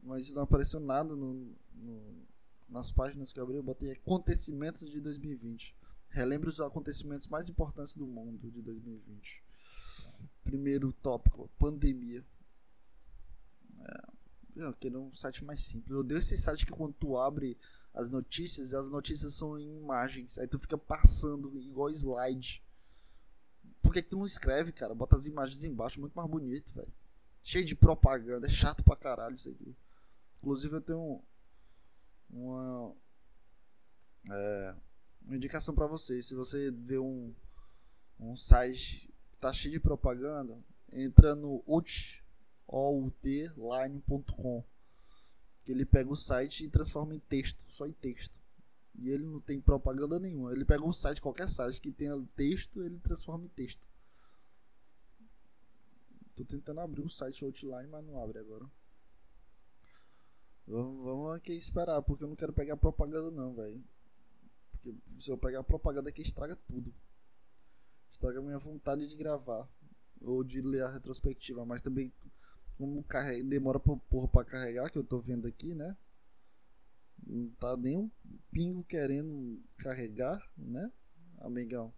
[0.03, 2.27] Mas não apareceu nada no, no,
[2.69, 3.57] nas páginas que eu abri.
[3.57, 5.75] Eu botei acontecimentos de 2020.
[6.07, 9.43] Relembre os acontecimentos mais importantes do mundo de 2020.
[10.45, 12.23] Primeiro tópico: pandemia.
[13.81, 14.01] É,
[14.55, 15.91] eu quero um site mais simples.
[15.91, 17.57] Eu odeio esse site que quando tu abre
[17.93, 20.37] as notícias, as notícias são em imagens.
[20.37, 22.63] Aí tu fica passando igual slide.
[23.81, 24.95] Por que, que tu não escreve, cara?
[24.95, 26.93] Bota as imagens embaixo, muito mais bonito, velho.
[27.43, 29.75] Cheio de propaganda, é chato pra caralho isso aqui.
[30.37, 31.23] Inclusive eu tenho
[32.29, 32.95] uma,
[34.29, 34.75] é,
[35.21, 36.27] uma indicação para vocês.
[36.27, 37.33] Se você vê um,
[38.19, 40.57] um site que tá cheio de propaganda,
[40.91, 42.23] entra no ut
[42.67, 44.63] outline.com.
[45.63, 48.33] Que ele pega o site e transforma em texto, só em texto.
[48.95, 50.51] E ele não tem propaganda nenhuma.
[50.51, 53.87] Ele pega um site, qualquer site que tenha texto, ele transforma em texto.
[56.35, 58.65] Tô tentando abrir um site Outline, mas não abre agora.
[60.67, 63.83] Vamos, vamos aqui esperar, porque eu não quero pegar propaganda não, velho.
[64.71, 66.93] Porque se eu pegar propaganda aqui estraga tudo.
[68.11, 69.67] Estraga a minha vontade de gravar.
[70.21, 72.13] Ou de ler a retrospectiva, mas também
[72.77, 75.95] como carrega, demora porra pra carregar, que eu tô vendo aqui, né?
[77.25, 78.11] Não tá nem um
[78.51, 80.91] pingo querendo carregar, né?
[81.39, 81.93] Amigão.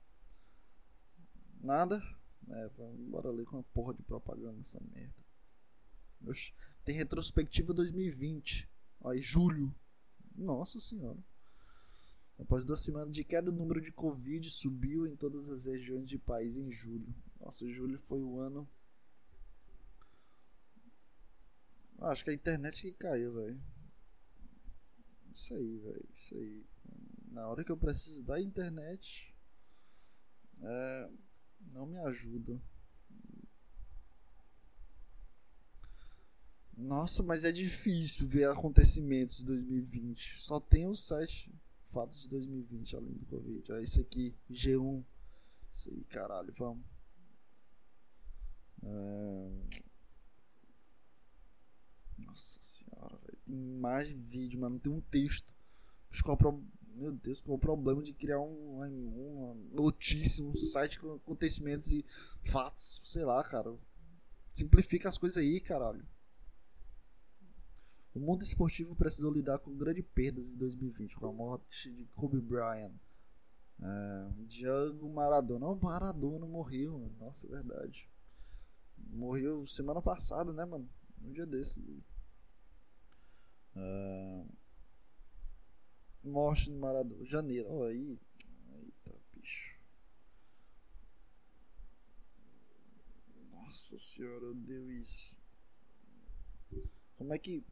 [1.61, 2.01] Nada.
[2.49, 2.69] É,
[3.09, 5.15] bora ler com uma porra de propaganda essa merda.
[6.25, 6.53] Oxi.
[6.83, 8.69] Tem retrospectiva 2020.
[9.05, 9.73] Aí, julho.
[10.35, 11.19] Nossa senhora.
[12.37, 16.17] Após duas semanas de queda, o número de Covid subiu em todas as regiões de
[16.17, 17.13] país em julho.
[17.39, 18.67] Nossa, julho foi o ano
[21.99, 23.61] Acho que a internet que caiu, velho.
[25.33, 26.09] Isso aí, velho.
[26.13, 26.65] Isso aí.
[27.31, 29.33] Na hora que eu preciso da internet,
[30.61, 31.09] é,
[31.71, 32.61] não me ajuda.
[36.75, 40.39] Nossa, mas é difícil ver acontecimentos de 2020.
[40.39, 41.51] Só tem o site
[41.87, 43.71] fatos de 2020 além do Covid.
[43.73, 45.03] É isso aqui, G1.
[45.71, 46.83] Isso aí, caralho, vamos.
[48.83, 49.83] É...
[52.25, 53.37] Nossa senhora, velho.
[53.47, 55.51] Imagem, vídeo, mas não tem um texto.
[56.23, 56.63] Qual pro...
[56.95, 62.05] Meu Deus, qual o problema de criar um, uma notícia, um site com acontecimentos e
[62.43, 63.01] fatos?
[63.05, 63.75] Sei lá, cara.
[64.51, 66.05] Simplifica as coisas aí, caralho.
[68.13, 72.39] O mundo esportivo precisou lidar com grandes perdas em 2020, com a morte de Kobe
[72.39, 72.93] Bryant.
[73.81, 75.67] É, Django Maradona.
[75.67, 77.15] O Maradona morreu, mano.
[77.19, 78.07] Nossa, é verdade.
[79.09, 80.87] Morreu semana passada, né, mano?
[81.23, 81.81] Um dia desse.
[83.75, 84.47] Uh,
[86.23, 87.25] morte no Maradona.
[87.25, 87.67] Janeiro.
[87.69, 88.19] Oh, aí.
[88.75, 89.77] Eita, bicho.
[93.51, 95.37] Nossa senhora, eu deu isso.
[97.15, 97.63] Como é que.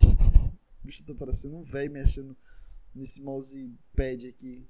[0.84, 2.36] bicho tá parecendo um velho mexendo
[2.94, 4.66] nesse mousepad aqui.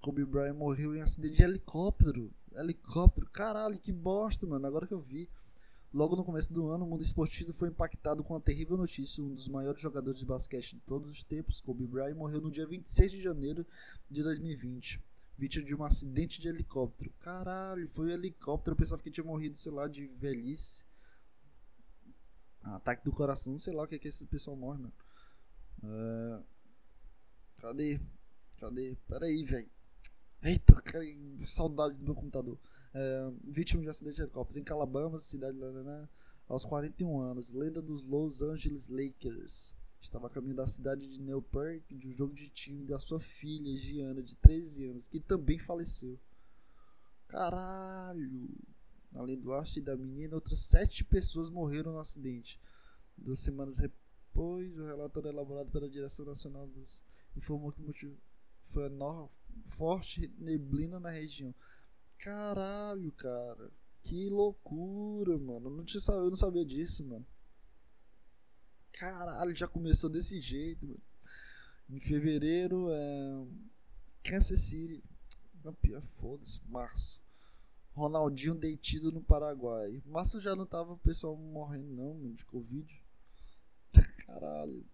[0.00, 2.32] Kobe Bryant morreu em acidente de helicóptero.
[2.52, 4.66] Helicóptero, caralho, que bosta, mano.
[4.66, 5.28] Agora que eu vi.
[5.92, 9.24] Logo no começo do ano, o mundo esportivo foi impactado com a terrível notícia.
[9.24, 12.64] Um dos maiores jogadores de basquete de todos os tempos, Kobe Bryant, morreu no dia
[12.64, 13.66] 26 de janeiro
[14.08, 15.02] de 2020,
[15.36, 17.12] vítima de um acidente de helicóptero.
[17.18, 18.74] Caralho, foi um helicóptero.
[18.74, 20.84] Eu pensava que tinha morrido, sei lá, de velhice.
[22.62, 24.92] Ataque do coração, sei lá o que é que esse pessoal morre, mano.
[25.82, 26.44] Uh,
[27.58, 28.00] cadê?
[28.58, 28.96] Cadê?
[29.08, 29.68] Pera aí, velho.
[30.40, 31.04] Eita, cara,
[31.44, 32.56] saudade do meu computador.
[32.92, 36.08] É, vítima de acidente de helicóptero em Calabama, cidade né,
[36.48, 37.52] aos 41 anos.
[37.52, 39.74] Lenda dos Los Angeles Lakers.
[40.00, 43.76] Estava a caminho da cidade de Newport de um jogo de time da sua filha,
[43.76, 46.18] Giana, de 13 anos, que também faleceu.
[47.28, 48.48] Caralho!
[49.14, 52.58] Além do Ash e da menina, outras sete pessoas morreram no acidente.
[53.16, 57.04] Duas semanas depois, o relatório elaborado pela Direção Nacional dos
[57.36, 58.16] informou que o motivo
[58.62, 59.28] foi a
[59.64, 61.54] forte neblina na região.
[62.20, 63.70] Caralho, cara.
[64.02, 65.68] Que loucura, mano.
[65.68, 67.26] Eu não, tinha, eu não sabia disso, mano.
[68.92, 71.00] Caralho, já começou desse jeito, mano.
[71.88, 73.46] Em fevereiro, é.
[74.22, 75.02] Kansas City.
[75.64, 76.60] Não, pior, foda-se.
[76.68, 77.20] Março.
[77.92, 80.02] Ronaldinho detido no Paraguai.
[80.04, 83.02] Março já não tava o pessoal morrendo, não, mano, de Covid.
[84.26, 84.84] Caralho.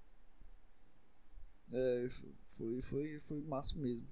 [1.73, 2.09] É,
[2.51, 4.07] foi, foi, foi março mesmo.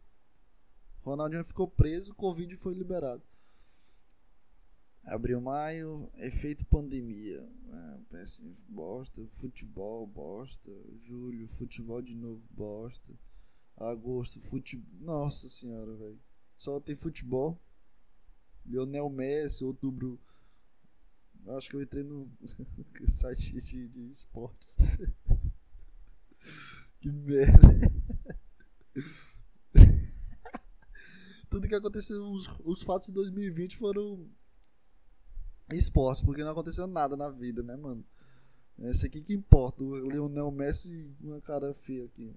[1.05, 3.23] Ronaldinho ficou preso, Covid foi liberado.
[5.05, 7.47] Abril, maio, efeito pandemia.
[7.71, 9.23] É, péssimo, bosta.
[9.33, 10.71] Futebol, bosta.
[11.03, 13.12] Julho, futebol de novo, bosta.
[13.77, 14.88] Agosto, futebol.
[15.01, 16.19] Nossa senhora, velho.
[16.57, 17.61] Só tem futebol.
[18.64, 20.19] Lionel Messi, outubro.
[21.49, 22.33] Acho que eu entrei no
[23.07, 24.79] site de, de esportes.
[26.99, 27.69] que merda.
[31.55, 34.29] Tudo que aconteceu, os, os fatos de 2020 foram
[35.73, 38.05] esportes, porque não aconteceu nada na vida, né, mano?
[38.77, 42.35] Esse aqui que importa, o Lionel Messi uma cara feia aqui.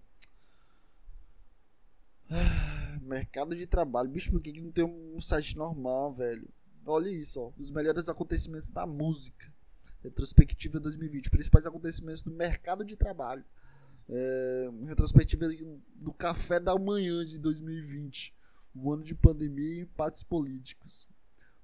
[2.30, 4.08] Ah, mercado de trabalho.
[4.08, 6.48] Bicho, por que não tem um site normal, velho?
[6.86, 7.52] Olha isso, ó.
[7.58, 9.52] Os melhores acontecimentos da música.
[10.04, 11.32] Retrospectiva 2020.
[11.32, 13.44] Principais acontecimentos do mercado de trabalho.
[14.08, 15.48] É, retrospectiva
[15.96, 18.37] do café da manhã de 2020.
[18.82, 21.08] O ano de pandemia e empates políticos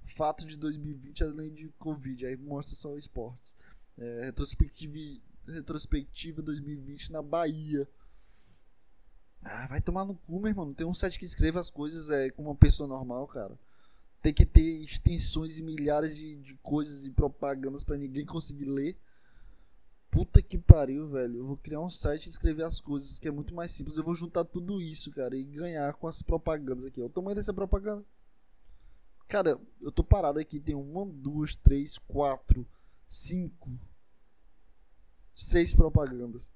[0.04, 2.26] fato de 2020 além de Covid.
[2.26, 3.56] Aí mostra só esportes.
[3.98, 7.88] É, retrospectiva, retrospectiva 2020 na Bahia.
[9.42, 10.74] Ah, vai tomar no cu, meu irmão.
[10.74, 13.58] Tem um site que escreva as coisas é, como uma pessoa normal, cara.
[14.22, 18.98] Tem que ter extensões e milhares de, de coisas e propagandas para ninguém conseguir ler.
[20.14, 21.38] Puta que pariu, velho.
[21.38, 23.98] Eu vou criar um site e escrever as coisas, que é muito mais simples.
[23.98, 27.02] Eu vou juntar tudo isso, cara, e ganhar com as propagandas aqui.
[27.02, 28.06] Olha o tamanho dessa propaganda.
[29.28, 30.60] Cara, eu tô parado aqui.
[30.60, 32.64] Tem uma, duas, três, quatro,
[33.08, 33.72] cinco,
[35.34, 36.54] seis propagandas.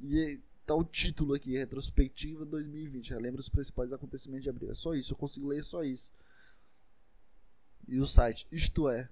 [0.00, 3.10] E tá o título aqui: Retrospectiva 2020.
[3.10, 4.72] Relembra os principais acontecimentos de abril.
[4.72, 5.12] É só isso.
[5.12, 6.12] Eu consigo ler só isso.
[7.86, 9.08] E o site, isto é.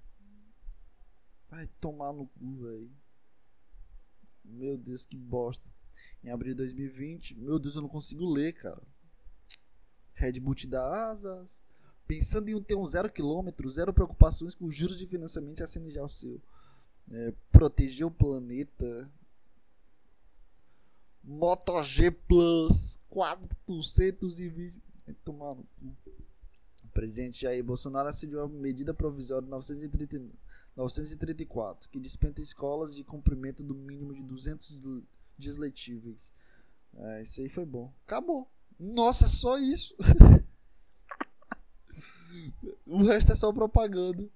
[1.49, 2.91] Vai tomar no cu, velho.
[4.49, 5.67] Meu Deus, que bosta.
[6.23, 7.39] Em abril de 2020.
[7.39, 8.83] Meu Deus, eu não consigo ler, cara.
[10.15, 11.63] Red Bull te dá asas.
[12.07, 16.09] Pensando em ter um zero quilômetro, zero preocupações com juros de financiamento, assine já o
[16.09, 16.41] seu.
[17.11, 19.11] É, proteger o planeta.
[21.23, 24.75] Moto G Plus 420.
[25.05, 25.95] Vai tomar no cu.
[26.85, 30.21] O presidente Jair Bolsonaro assinou a medida provisória 930,
[30.79, 34.81] 934, que dispensa escolas de cumprimento do mínimo de 200
[35.37, 36.33] dias letíveis.
[36.95, 37.93] É, isso aí foi bom.
[38.07, 38.49] Acabou.
[38.79, 39.95] Nossa, só isso.
[42.87, 44.27] O resto é só propaganda.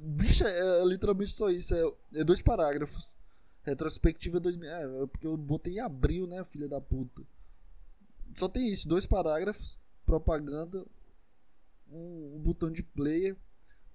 [0.00, 1.74] Bicha, é, é literalmente só isso.
[1.74, 3.16] É, é dois parágrafos.
[3.62, 4.68] Retrospectiva 2000.
[4.68, 7.22] É, é, porque eu botei em abril, né, filha da puta.
[8.34, 10.84] Só tem isso, dois parágrafos, propaganda,
[11.90, 13.36] um, um botão de player,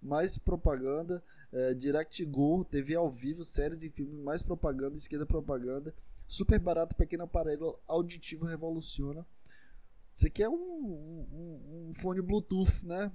[0.03, 5.93] mais propaganda, é, Direct Go, TV ao vivo, séries e filmes, mais propaganda, esquerda propaganda,
[6.27, 9.25] super barato, pequeno aparelho auditivo revoluciona.
[10.11, 13.11] Isso aqui é um, um, um fone Bluetooth, né?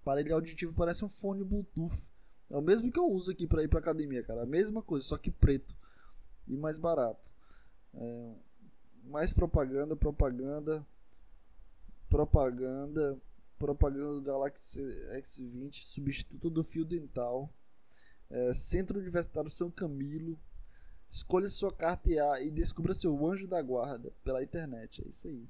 [0.00, 2.08] Aparelho auditivo parece um fone Bluetooth.
[2.48, 4.42] É o mesmo que eu uso aqui para ir pra academia, cara.
[4.42, 5.76] A mesma coisa, só que preto.
[6.48, 7.28] E mais barato.
[7.94, 8.34] É,
[9.04, 10.86] mais propaganda, propaganda.
[12.08, 13.18] Propaganda.
[13.60, 14.80] Propaganda do Galaxy
[15.12, 15.84] S20.
[15.84, 17.52] Substituto do fio dental.
[18.30, 20.40] É, Centro Universitário São Camilo.
[21.10, 25.04] Escolha sua carta e descubra seu anjo da guarda pela internet.
[25.04, 25.46] É isso aí.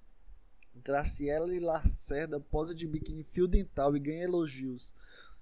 [0.74, 4.92] Graciela e Lacerda posa de biquíni fio dental e ganha elogios.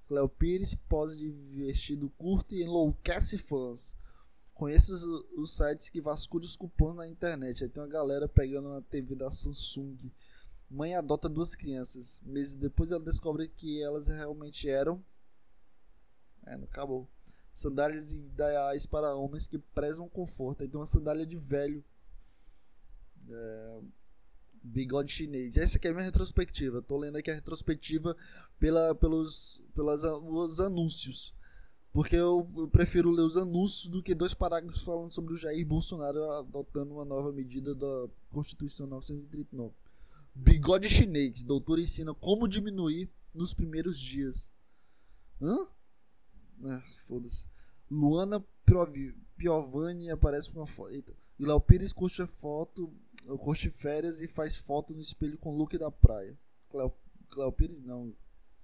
[0.07, 3.97] Cleo Pires posa de vestido curto e enlouquece fãs.
[4.53, 5.05] Conheça os,
[5.37, 7.65] os sites que vasculham os cupons na internet.
[7.65, 9.97] Aí tem uma galera pegando uma TV da Samsung.
[10.71, 12.21] Mãe adota duas crianças.
[12.25, 15.03] Meses depois ela descobre que elas realmente eram.
[16.47, 17.09] É, não acabou.
[17.55, 20.69] Sandálias ideais para homens que prezam conforto.
[20.69, 21.83] Tem uma sandália de velho.
[23.29, 23.81] É,
[24.63, 25.57] Bigode chinês.
[25.57, 26.83] Essa aqui é a minha retrospectiva.
[26.83, 28.17] Tô lendo aqui a retrospectiva
[28.59, 31.35] pela, pelos, pelas, os anúncios.
[31.93, 35.67] Porque eu, eu, prefiro ler os anúncios do que dois parágrafos falando sobre o Jair
[35.67, 39.75] Bolsonaro adotando uma nova medida da Constituição 939.
[40.39, 41.43] Bigode chinês.
[41.43, 44.53] Doutor ensina como diminuir nos primeiros dias.
[45.41, 45.69] Hã?
[46.65, 47.47] Ah, foda-se.
[47.91, 48.45] Luana
[49.37, 51.17] Piovani aparece com uma foto.
[51.39, 52.93] E Léo Pires curte foto
[53.37, 56.39] curte férias e faz foto no espelho com o look da praia.
[56.71, 58.15] Cléo, Pires não.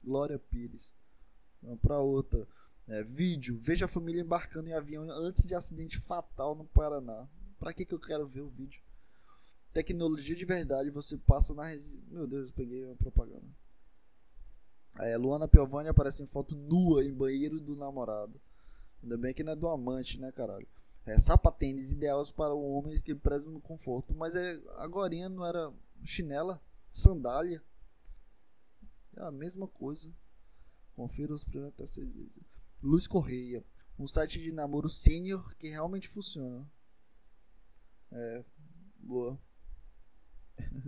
[0.03, 0.93] Glória Pires.
[1.63, 2.47] Vamos pra outra.
[2.87, 3.59] É, vídeo.
[3.59, 7.29] Veja a família embarcando em avião antes de acidente fatal no Paraná.
[7.59, 8.83] Pra que, que eu quero ver o vídeo?
[9.75, 12.01] Tecnologia de verdade, você passa na resi...
[12.09, 13.45] Meu Deus, eu peguei uma propaganda.
[15.01, 18.41] É, Luana Piovani aparece em foto nua em banheiro do namorado.
[19.03, 20.69] Ainda bem que não é do amante, né, caralho?
[21.05, 24.15] É, sapatênis ideais para o homem que preza no conforto.
[24.15, 26.63] Mas é, agora não era chinela,
[26.93, 27.61] sandália.
[29.17, 30.09] É a mesma coisa.
[30.95, 32.41] Confira os primeiros até seis vezes.
[32.81, 33.65] Luz Correia.
[33.99, 36.65] Um site de namoro sênior que realmente funciona.
[38.13, 38.45] É,
[39.01, 39.37] boa.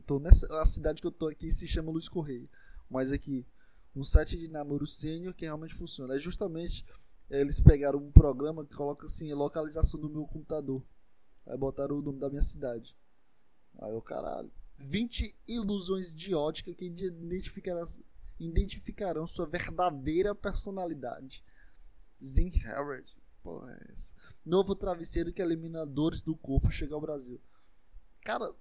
[0.07, 2.47] Tô nessa, a cidade que eu tô aqui se chama Luz Correia.
[2.89, 3.47] Mas aqui,
[3.95, 6.15] um site de namoro sênior que realmente funciona.
[6.15, 6.85] É justamente
[7.29, 10.83] eles pegaram um programa que coloca assim, localização do meu computador.
[11.47, 12.97] Aí botaram o nome da minha cidade.
[13.79, 14.51] Aí eu, caralho.
[14.79, 17.85] 20 ilusões de ótica que identificarão,
[18.39, 21.45] identificarão sua verdadeira personalidade.
[22.23, 23.07] Zin Harrod.
[23.43, 23.95] Porra, é.
[24.45, 27.41] Novo travesseiro que elimina dores do corpo chega ao Brasil.
[28.23, 28.53] Cara,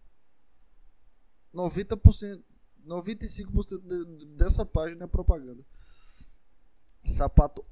[1.56, 2.44] 90%,
[2.86, 5.66] 95% de, dessa página é propaganda.
[7.04, 7.66] Sapato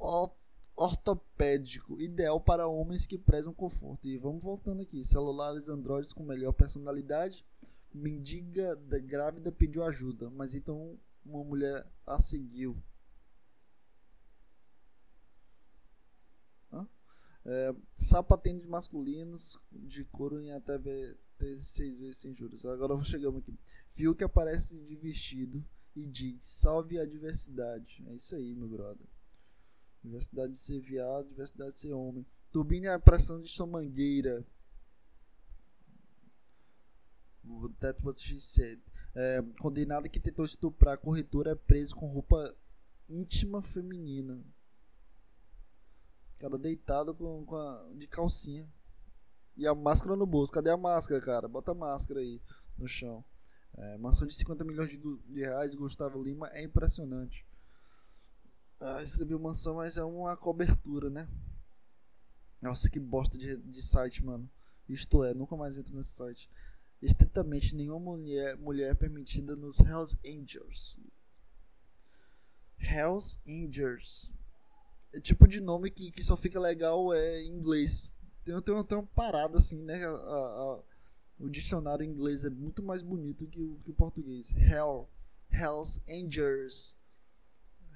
[0.76, 4.08] ortopédico, ideal para homens que prezam conforto.
[4.08, 5.04] E vamos voltando aqui.
[5.04, 7.46] Celulares Androids com melhor personalidade.
[7.94, 12.76] Mendiga grávida pediu ajuda, mas então uma mulher a seguiu.
[17.46, 20.80] É, sapatênis masculinos de couro em até
[21.60, 22.66] seis vezes sem juros.
[22.66, 23.58] Agora chegamos aqui.
[23.90, 25.64] Fiuk aparece de vestido
[25.96, 28.04] e diz: Salve a diversidade.
[28.08, 29.08] É isso aí, meu brother.
[30.04, 32.26] Diversidade de ser viado, diversidade de ser homem.
[32.52, 34.46] Turbine a pressão de sua mangueira.
[37.80, 38.80] That was she said.
[39.16, 42.56] É, condenado que tentou estuprar corretora é preso com roupa
[43.10, 44.44] íntima feminina.
[46.44, 48.70] Cara deitado com, com a, de calcinha.
[49.56, 50.52] E a máscara no bolso.
[50.52, 51.48] Cadê a máscara, cara?
[51.48, 52.42] Bota a máscara aí
[52.78, 53.24] no chão.
[53.74, 57.48] É, mansão de 50 milhões de, de reais, Gustavo Lima, é impressionante.
[58.78, 61.30] Ah, escreveu mansão, mas é uma cobertura, né?
[62.62, 64.52] Nossa, que bosta de, de site, mano.
[64.90, 66.50] Isto é, nunca mais entro nesse site.
[67.02, 71.00] Estritamente nenhuma mulher, mulher é permitida nos Hells Angels.
[72.78, 74.34] Hells Angels.
[75.22, 78.12] Tipo de nome que, que só fica legal é em inglês.
[78.44, 80.06] Tem, tem, tem uma parada assim, né?
[80.06, 80.84] A, a,
[81.40, 84.54] o dicionário inglês é muito mais bonito que o, que o português.
[84.56, 85.10] Hell.
[85.52, 86.98] Hells Angels.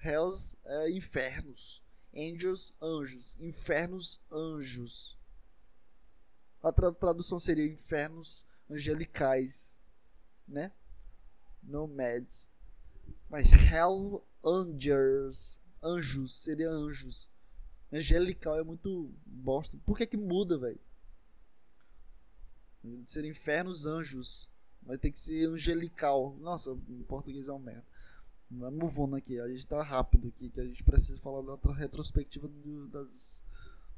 [0.03, 1.83] Hells é infernos.
[2.15, 3.35] Angels, anjos.
[3.39, 5.17] Infernos, anjos.
[6.61, 9.79] A tra tradução seria infernos angelicais,
[10.47, 10.71] né?
[11.63, 12.47] Nomads.
[13.29, 17.29] Mas Hell Angels, anjos, seria anjos.
[17.91, 19.77] Angelical é muito bosta.
[19.85, 20.79] Por que que muda, velho?
[23.05, 24.49] Ser infernos anjos.
[24.81, 26.37] Vai ter que ser angelical.
[26.39, 27.85] Nossa, em português é um merda.
[28.49, 29.39] Vamos on aqui.
[29.39, 33.43] A gente tá rápido aqui, que a gente precisa falar da retrospectiva do, das,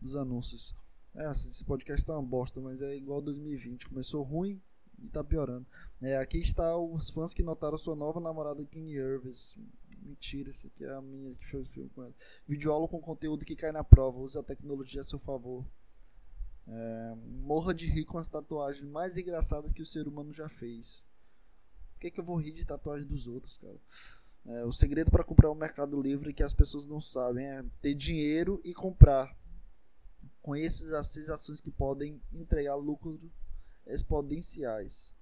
[0.01, 0.73] dos anúncios.
[1.15, 3.87] É, esse podcast tá uma bosta, mas é igual 2020.
[3.87, 4.59] Começou ruim
[5.03, 5.65] e tá piorando.
[6.01, 9.57] É, aqui está os fãs que notaram sua nova namorada Kim Irvis.
[10.01, 12.13] Mentira, esse aqui é a minha que fez o filme com ela.
[12.47, 14.19] Videoaula com conteúdo que cai na prova.
[14.19, 15.65] Use a tecnologia a seu favor.
[16.67, 21.03] É, morra de rir com as tatuagens mais engraçadas que o ser humano já fez.
[21.93, 23.79] Por que, que eu vou rir de tatuagem dos outros, cara?
[24.45, 27.93] É, o segredo para comprar o Mercado Livre que as pessoas não sabem é ter
[27.93, 29.37] dinheiro e comprar.
[30.41, 33.19] Com esses as ações que podem entregar lucro
[33.85, 35.13] exponenciais.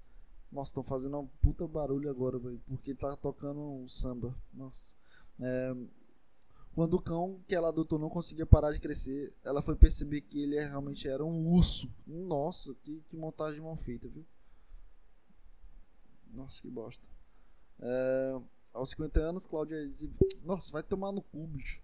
[0.52, 4.36] Nossa, estão fazendo um puta barulho agora, véio, porque tá tocando um samba.
[4.54, 4.95] Nossa.
[5.39, 5.76] É,
[6.74, 10.41] quando o cão que ela adotou não conseguia parar de crescer, ela foi perceber que
[10.41, 11.91] ele realmente era um urso.
[12.06, 14.26] Nossa, que, que montagem mal feita, viu?
[16.34, 17.08] Nossa, que bosta.
[17.80, 18.41] É,
[18.74, 19.78] aos 50 anos, Cláudia
[20.43, 21.82] Nossa, vai tomar no cu, bicho.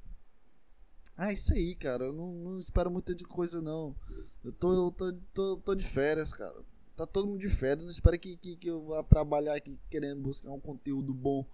[1.17, 2.05] Ah, isso aí, cara.
[2.05, 3.95] Eu não, não espero muita de coisa, não.
[4.43, 6.63] Eu tô, eu tô, tô, tô de férias, cara
[6.95, 7.83] tá todo mundo de férias.
[7.85, 11.45] Não espera que, que, que, eu vá trabalhar aqui querendo buscar um conteúdo bom,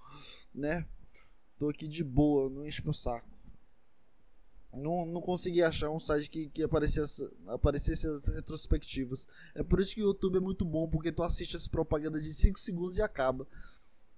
[0.54, 0.86] né?
[1.58, 3.28] Tô aqui de boa, não enche meu saco.
[4.72, 9.28] Não, não consegui achar um site que, que aparecesse, aparecesse as retrospectivas.
[9.56, 12.34] É por isso que o YouTube é muito bom, porque tu assiste as propagandas de
[12.34, 13.48] 5 segundos e acaba.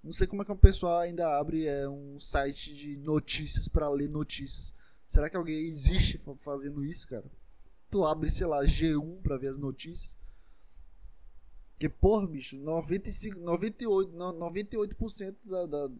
[0.04, 3.88] Não sei como é que um pessoal ainda abre é, um site de notícias para
[3.88, 4.74] ler notícias.
[5.06, 7.24] Será que alguém existe fazendo isso, cara?
[7.90, 10.16] Tu abre, sei lá, G1 para ver as notícias.
[11.82, 15.90] Porque, porra, bicho, 95, 98, 98% da, da,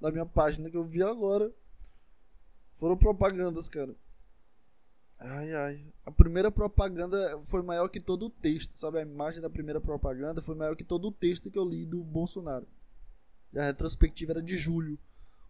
[0.00, 1.52] da minha página que eu vi agora
[2.76, 3.94] Foram propagandas, cara.
[5.18, 5.86] Ai, ai.
[6.06, 8.98] A primeira propaganda foi maior que todo o texto, sabe?
[8.98, 12.02] A imagem da primeira propaganda foi maior que todo o texto que eu li do
[12.02, 12.66] Bolsonaro.
[13.54, 14.98] A retrospectiva era de julho.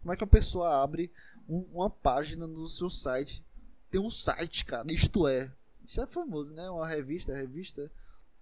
[0.01, 1.09] Como é que a pessoa abre
[1.47, 3.41] um, uma página no seu site?
[3.89, 4.91] Tem um site, cara.
[4.91, 5.49] Isto é.
[5.85, 6.69] Isso é famoso, né?
[6.69, 7.89] Uma revista, revista.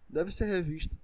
[0.09, 0.97] Deve ser revista.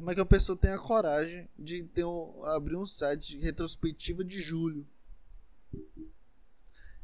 [0.00, 3.38] Como é que a pessoa tem a coragem de ter um, abrir um site de
[3.44, 4.88] retrospectiva de julho?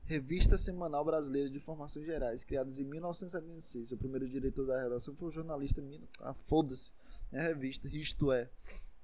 [0.04, 3.92] Revista Semanal Brasileira de Informações Gerais, criada em 1976.
[3.92, 5.84] O primeiro diretor da redação foi o jornalista.
[6.20, 6.90] Ah, foda-se.
[7.30, 8.50] É revista, isto é.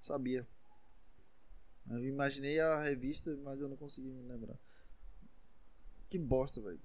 [0.00, 0.48] Sabia.
[1.90, 4.58] Eu imaginei a revista, mas eu não consegui me lembrar.
[6.08, 6.80] Que bosta, velho.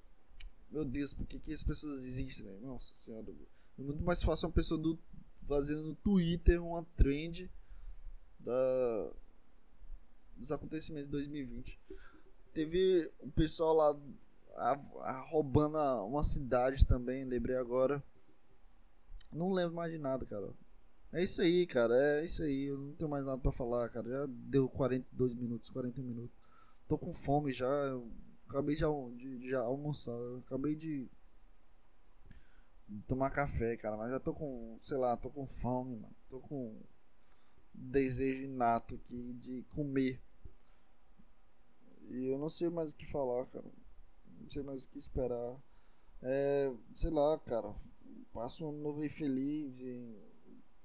[0.70, 2.60] Meu Deus, por que, que as pessoas existem, velho?
[2.60, 3.34] Nossa senhora.
[3.80, 5.00] É muito mais fácil uma pessoa do
[5.48, 7.50] fazendo no Twitter uma trend
[8.40, 9.12] da,
[10.36, 11.80] dos acontecimentos de 2020.
[12.54, 14.00] Teve o pessoal lá
[14.56, 14.72] a,
[15.02, 18.04] a, roubando uma cidade também, lembrei agora.
[19.32, 20.50] Não lembro mais de nada, cara.
[21.14, 21.96] É isso aí, cara.
[22.20, 22.66] É isso aí.
[22.66, 24.10] Eu não tenho mais nada para falar, cara.
[24.10, 26.36] Já deu 42 minutos, 41 minutos.
[26.88, 27.68] Tô com fome já.
[27.68, 28.10] Eu
[28.48, 28.84] acabei de,
[29.18, 30.12] de, de almoçar.
[30.12, 31.08] Eu acabei de
[33.08, 36.16] tomar café, cara, mas já tô com, sei lá, tô com fome, mano.
[36.30, 36.80] Tô com
[37.74, 40.22] desejo inato aqui de comer.
[42.10, 43.66] E eu não sei mais o que falar, cara.
[44.40, 45.58] Não sei mais o que esperar.
[46.22, 47.76] É, sei lá, cara.
[48.34, 50.16] Passa um novo aí feliz e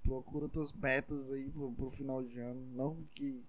[0.02, 2.60] procura tuas metas aí pro, pro final de ano.
[2.74, 3.44] Não que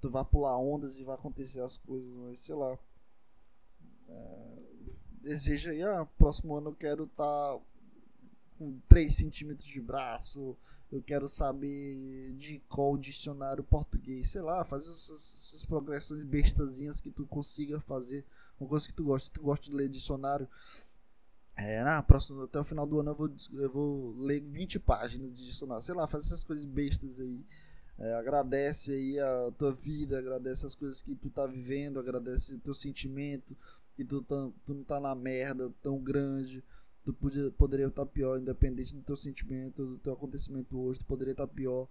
[0.00, 2.78] tu vá pular ondas e vai acontecer as coisas, mas sei lá.
[4.08, 7.60] É, aí, ah, próximo ano eu quero estar tá
[8.60, 10.54] com 3 centímetros de braço,
[10.92, 17.10] eu quero saber de qual dicionário português, sei lá, faz essas, essas progressões bestazinhas que
[17.10, 18.22] tu consiga fazer,
[18.60, 20.46] uma coisa que tu gosta, se tu gosta de ler dicionário,
[21.56, 25.32] é, na próxima, até o final do ano eu vou, eu vou ler 20 páginas
[25.32, 27.42] de dicionário, sei lá, faz essas coisas bestas aí,
[27.98, 32.58] é, agradece aí a tua vida, agradece as coisas que tu tá vivendo, agradece o
[32.58, 33.56] teu sentimento,
[33.94, 36.62] que tu, tá, tu não tá na merda tão grande,
[37.10, 41.32] tu podia, poderia estar pior, independente do teu sentimento, do teu acontecimento hoje, tu poderia
[41.32, 41.88] estar pior.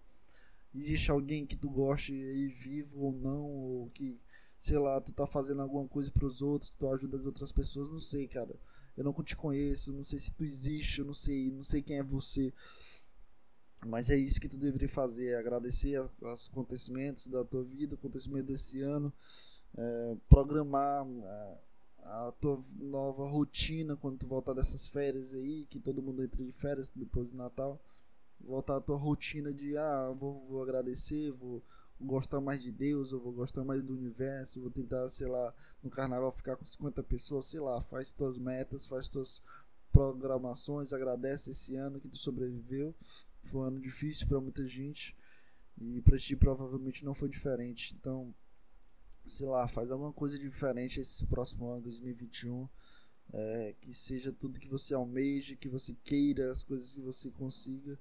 [0.74, 4.20] Existe alguém que tu goste aí vivo ou não, ou que,
[4.58, 7.92] sei lá, tu tá fazendo alguma coisa para os outros, tu ajuda as outras pessoas,
[7.92, 8.56] não sei, cara.
[8.96, 11.98] Eu não te conheço, não sei se tu existe, eu não sei, não sei quem
[11.98, 12.54] é você.
[13.86, 18.48] Mas é isso que tu deveria fazer, é agradecer os acontecimentos da tua vida, acontecimento
[18.48, 19.12] desse ano,
[19.78, 21.58] é, programar é,
[22.04, 26.52] a tua nova rotina quando tu voltar dessas férias aí, que todo mundo entra de
[26.52, 27.80] férias depois do Natal.
[28.40, 31.62] Voltar a tua rotina de ah, vou, vou agradecer, vou,
[32.00, 35.90] gostar mais de Deus, eu vou gostar mais do universo, vou tentar, sei lá, no
[35.90, 39.42] carnaval ficar com 50 pessoas, sei lá, faz tuas metas, faz tuas
[39.92, 42.96] programações, agradece esse ano que tu sobreviveu.
[43.44, 45.16] Foi um ano difícil para muita gente
[45.78, 47.96] e para ti provavelmente não foi diferente.
[48.00, 48.34] Então,
[49.30, 52.68] sei lá, faz alguma coisa diferente esse próximo ano, 2021.
[53.32, 58.00] É, que seja tudo que você almeja, que você queira, as coisas que você consiga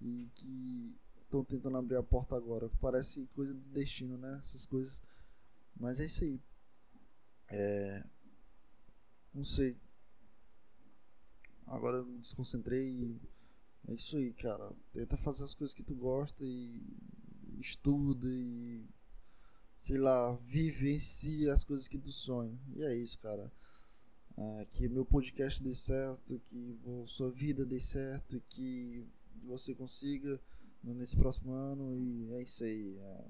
[0.00, 2.70] e que estão tentando abrir a porta agora.
[2.80, 4.38] Parece coisa do destino, né?
[4.40, 5.02] Essas coisas.
[5.76, 6.40] Mas é isso aí.
[7.48, 8.04] É...
[9.34, 9.76] Não sei.
[11.66, 13.20] Agora eu me desconcentrei e
[13.88, 14.72] é isso aí, cara.
[14.92, 16.82] Tenta fazer as coisas que tu gosta e
[17.58, 18.86] estuda e
[19.78, 22.58] sei lá, vivencie as coisas que tu sonha.
[22.74, 23.50] E é isso, cara.
[24.36, 26.76] É, que meu podcast dê certo, que
[27.06, 29.06] sua vida dê certo, que
[29.44, 30.40] você consiga
[30.82, 31.96] nesse próximo ano.
[31.96, 32.98] E é isso aí.
[32.98, 33.24] É,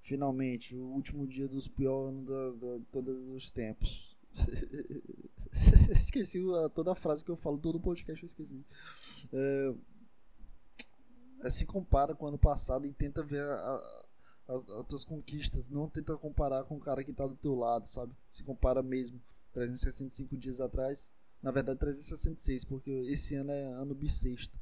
[0.00, 4.18] finalmente, o último dia dos piores de todos os tempos.
[5.88, 6.40] esqueci
[6.74, 8.66] toda a frase que eu falo, todo o podcast eu esqueci.
[9.32, 9.74] É,
[11.44, 14.03] é, se compara com o ano passado e tenta ver a,
[14.48, 15.68] as, as tuas conquistas.
[15.68, 18.12] Não tenta comparar com o cara que tá do teu lado, sabe?
[18.28, 19.20] Se compara mesmo.
[19.52, 21.10] 365 dias atrás.
[21.42, 24.58] Na verdade, 366, porque esse ano é ano bissexto.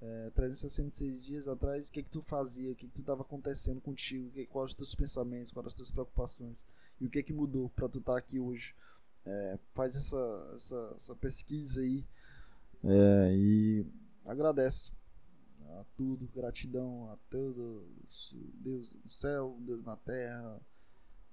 [0.00, 2.70] É, 366 dias atrás, o que que tu fazia?
[2.70, 4.30] O que que tu tava acontecendo contigo?
[4.30, 5.52] Que, quais os teus pensamentos?
[5.52, 6.66] Quais as tuas preocupações?
[7.00, 8.74] E o que que mudou para tu estar tá aqui hoje?
[9.24, 12.04] É, faz essa, essa, essa pesquisa aí
[12.84, 13.86] é, e
[14.24, 14.92] agradece
[15.72, 20.60] a tudo, gratidão a todos, Deus do céu, Deus na terra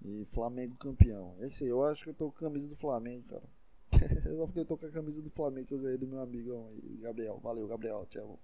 [0.03, 1.35] e Flamengo campeão.
[1.39, 3.43] É isso aí, eu acho que eu tô com a camisa do Flamengo, cara.
[4.35, 6.67] Só porque eu tô com a camisa do Flamengo que eu ganhei do meu amigão
[6.67, 7.39] aí, Gabriel.
[7.39, 8.39] Valeu, Gabriel, te amo.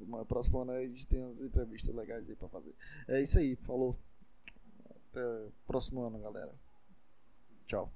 [0.00, 2.74] Na próxima ano a gente tem umas entrevistas legais aí pra fazer.
[3.06, 3.94] É isso aí, falou.
[5.10, 5.20] Até
[5.66, 6.52] próximo ano, galera.
[7.66, 7.92] Tchau.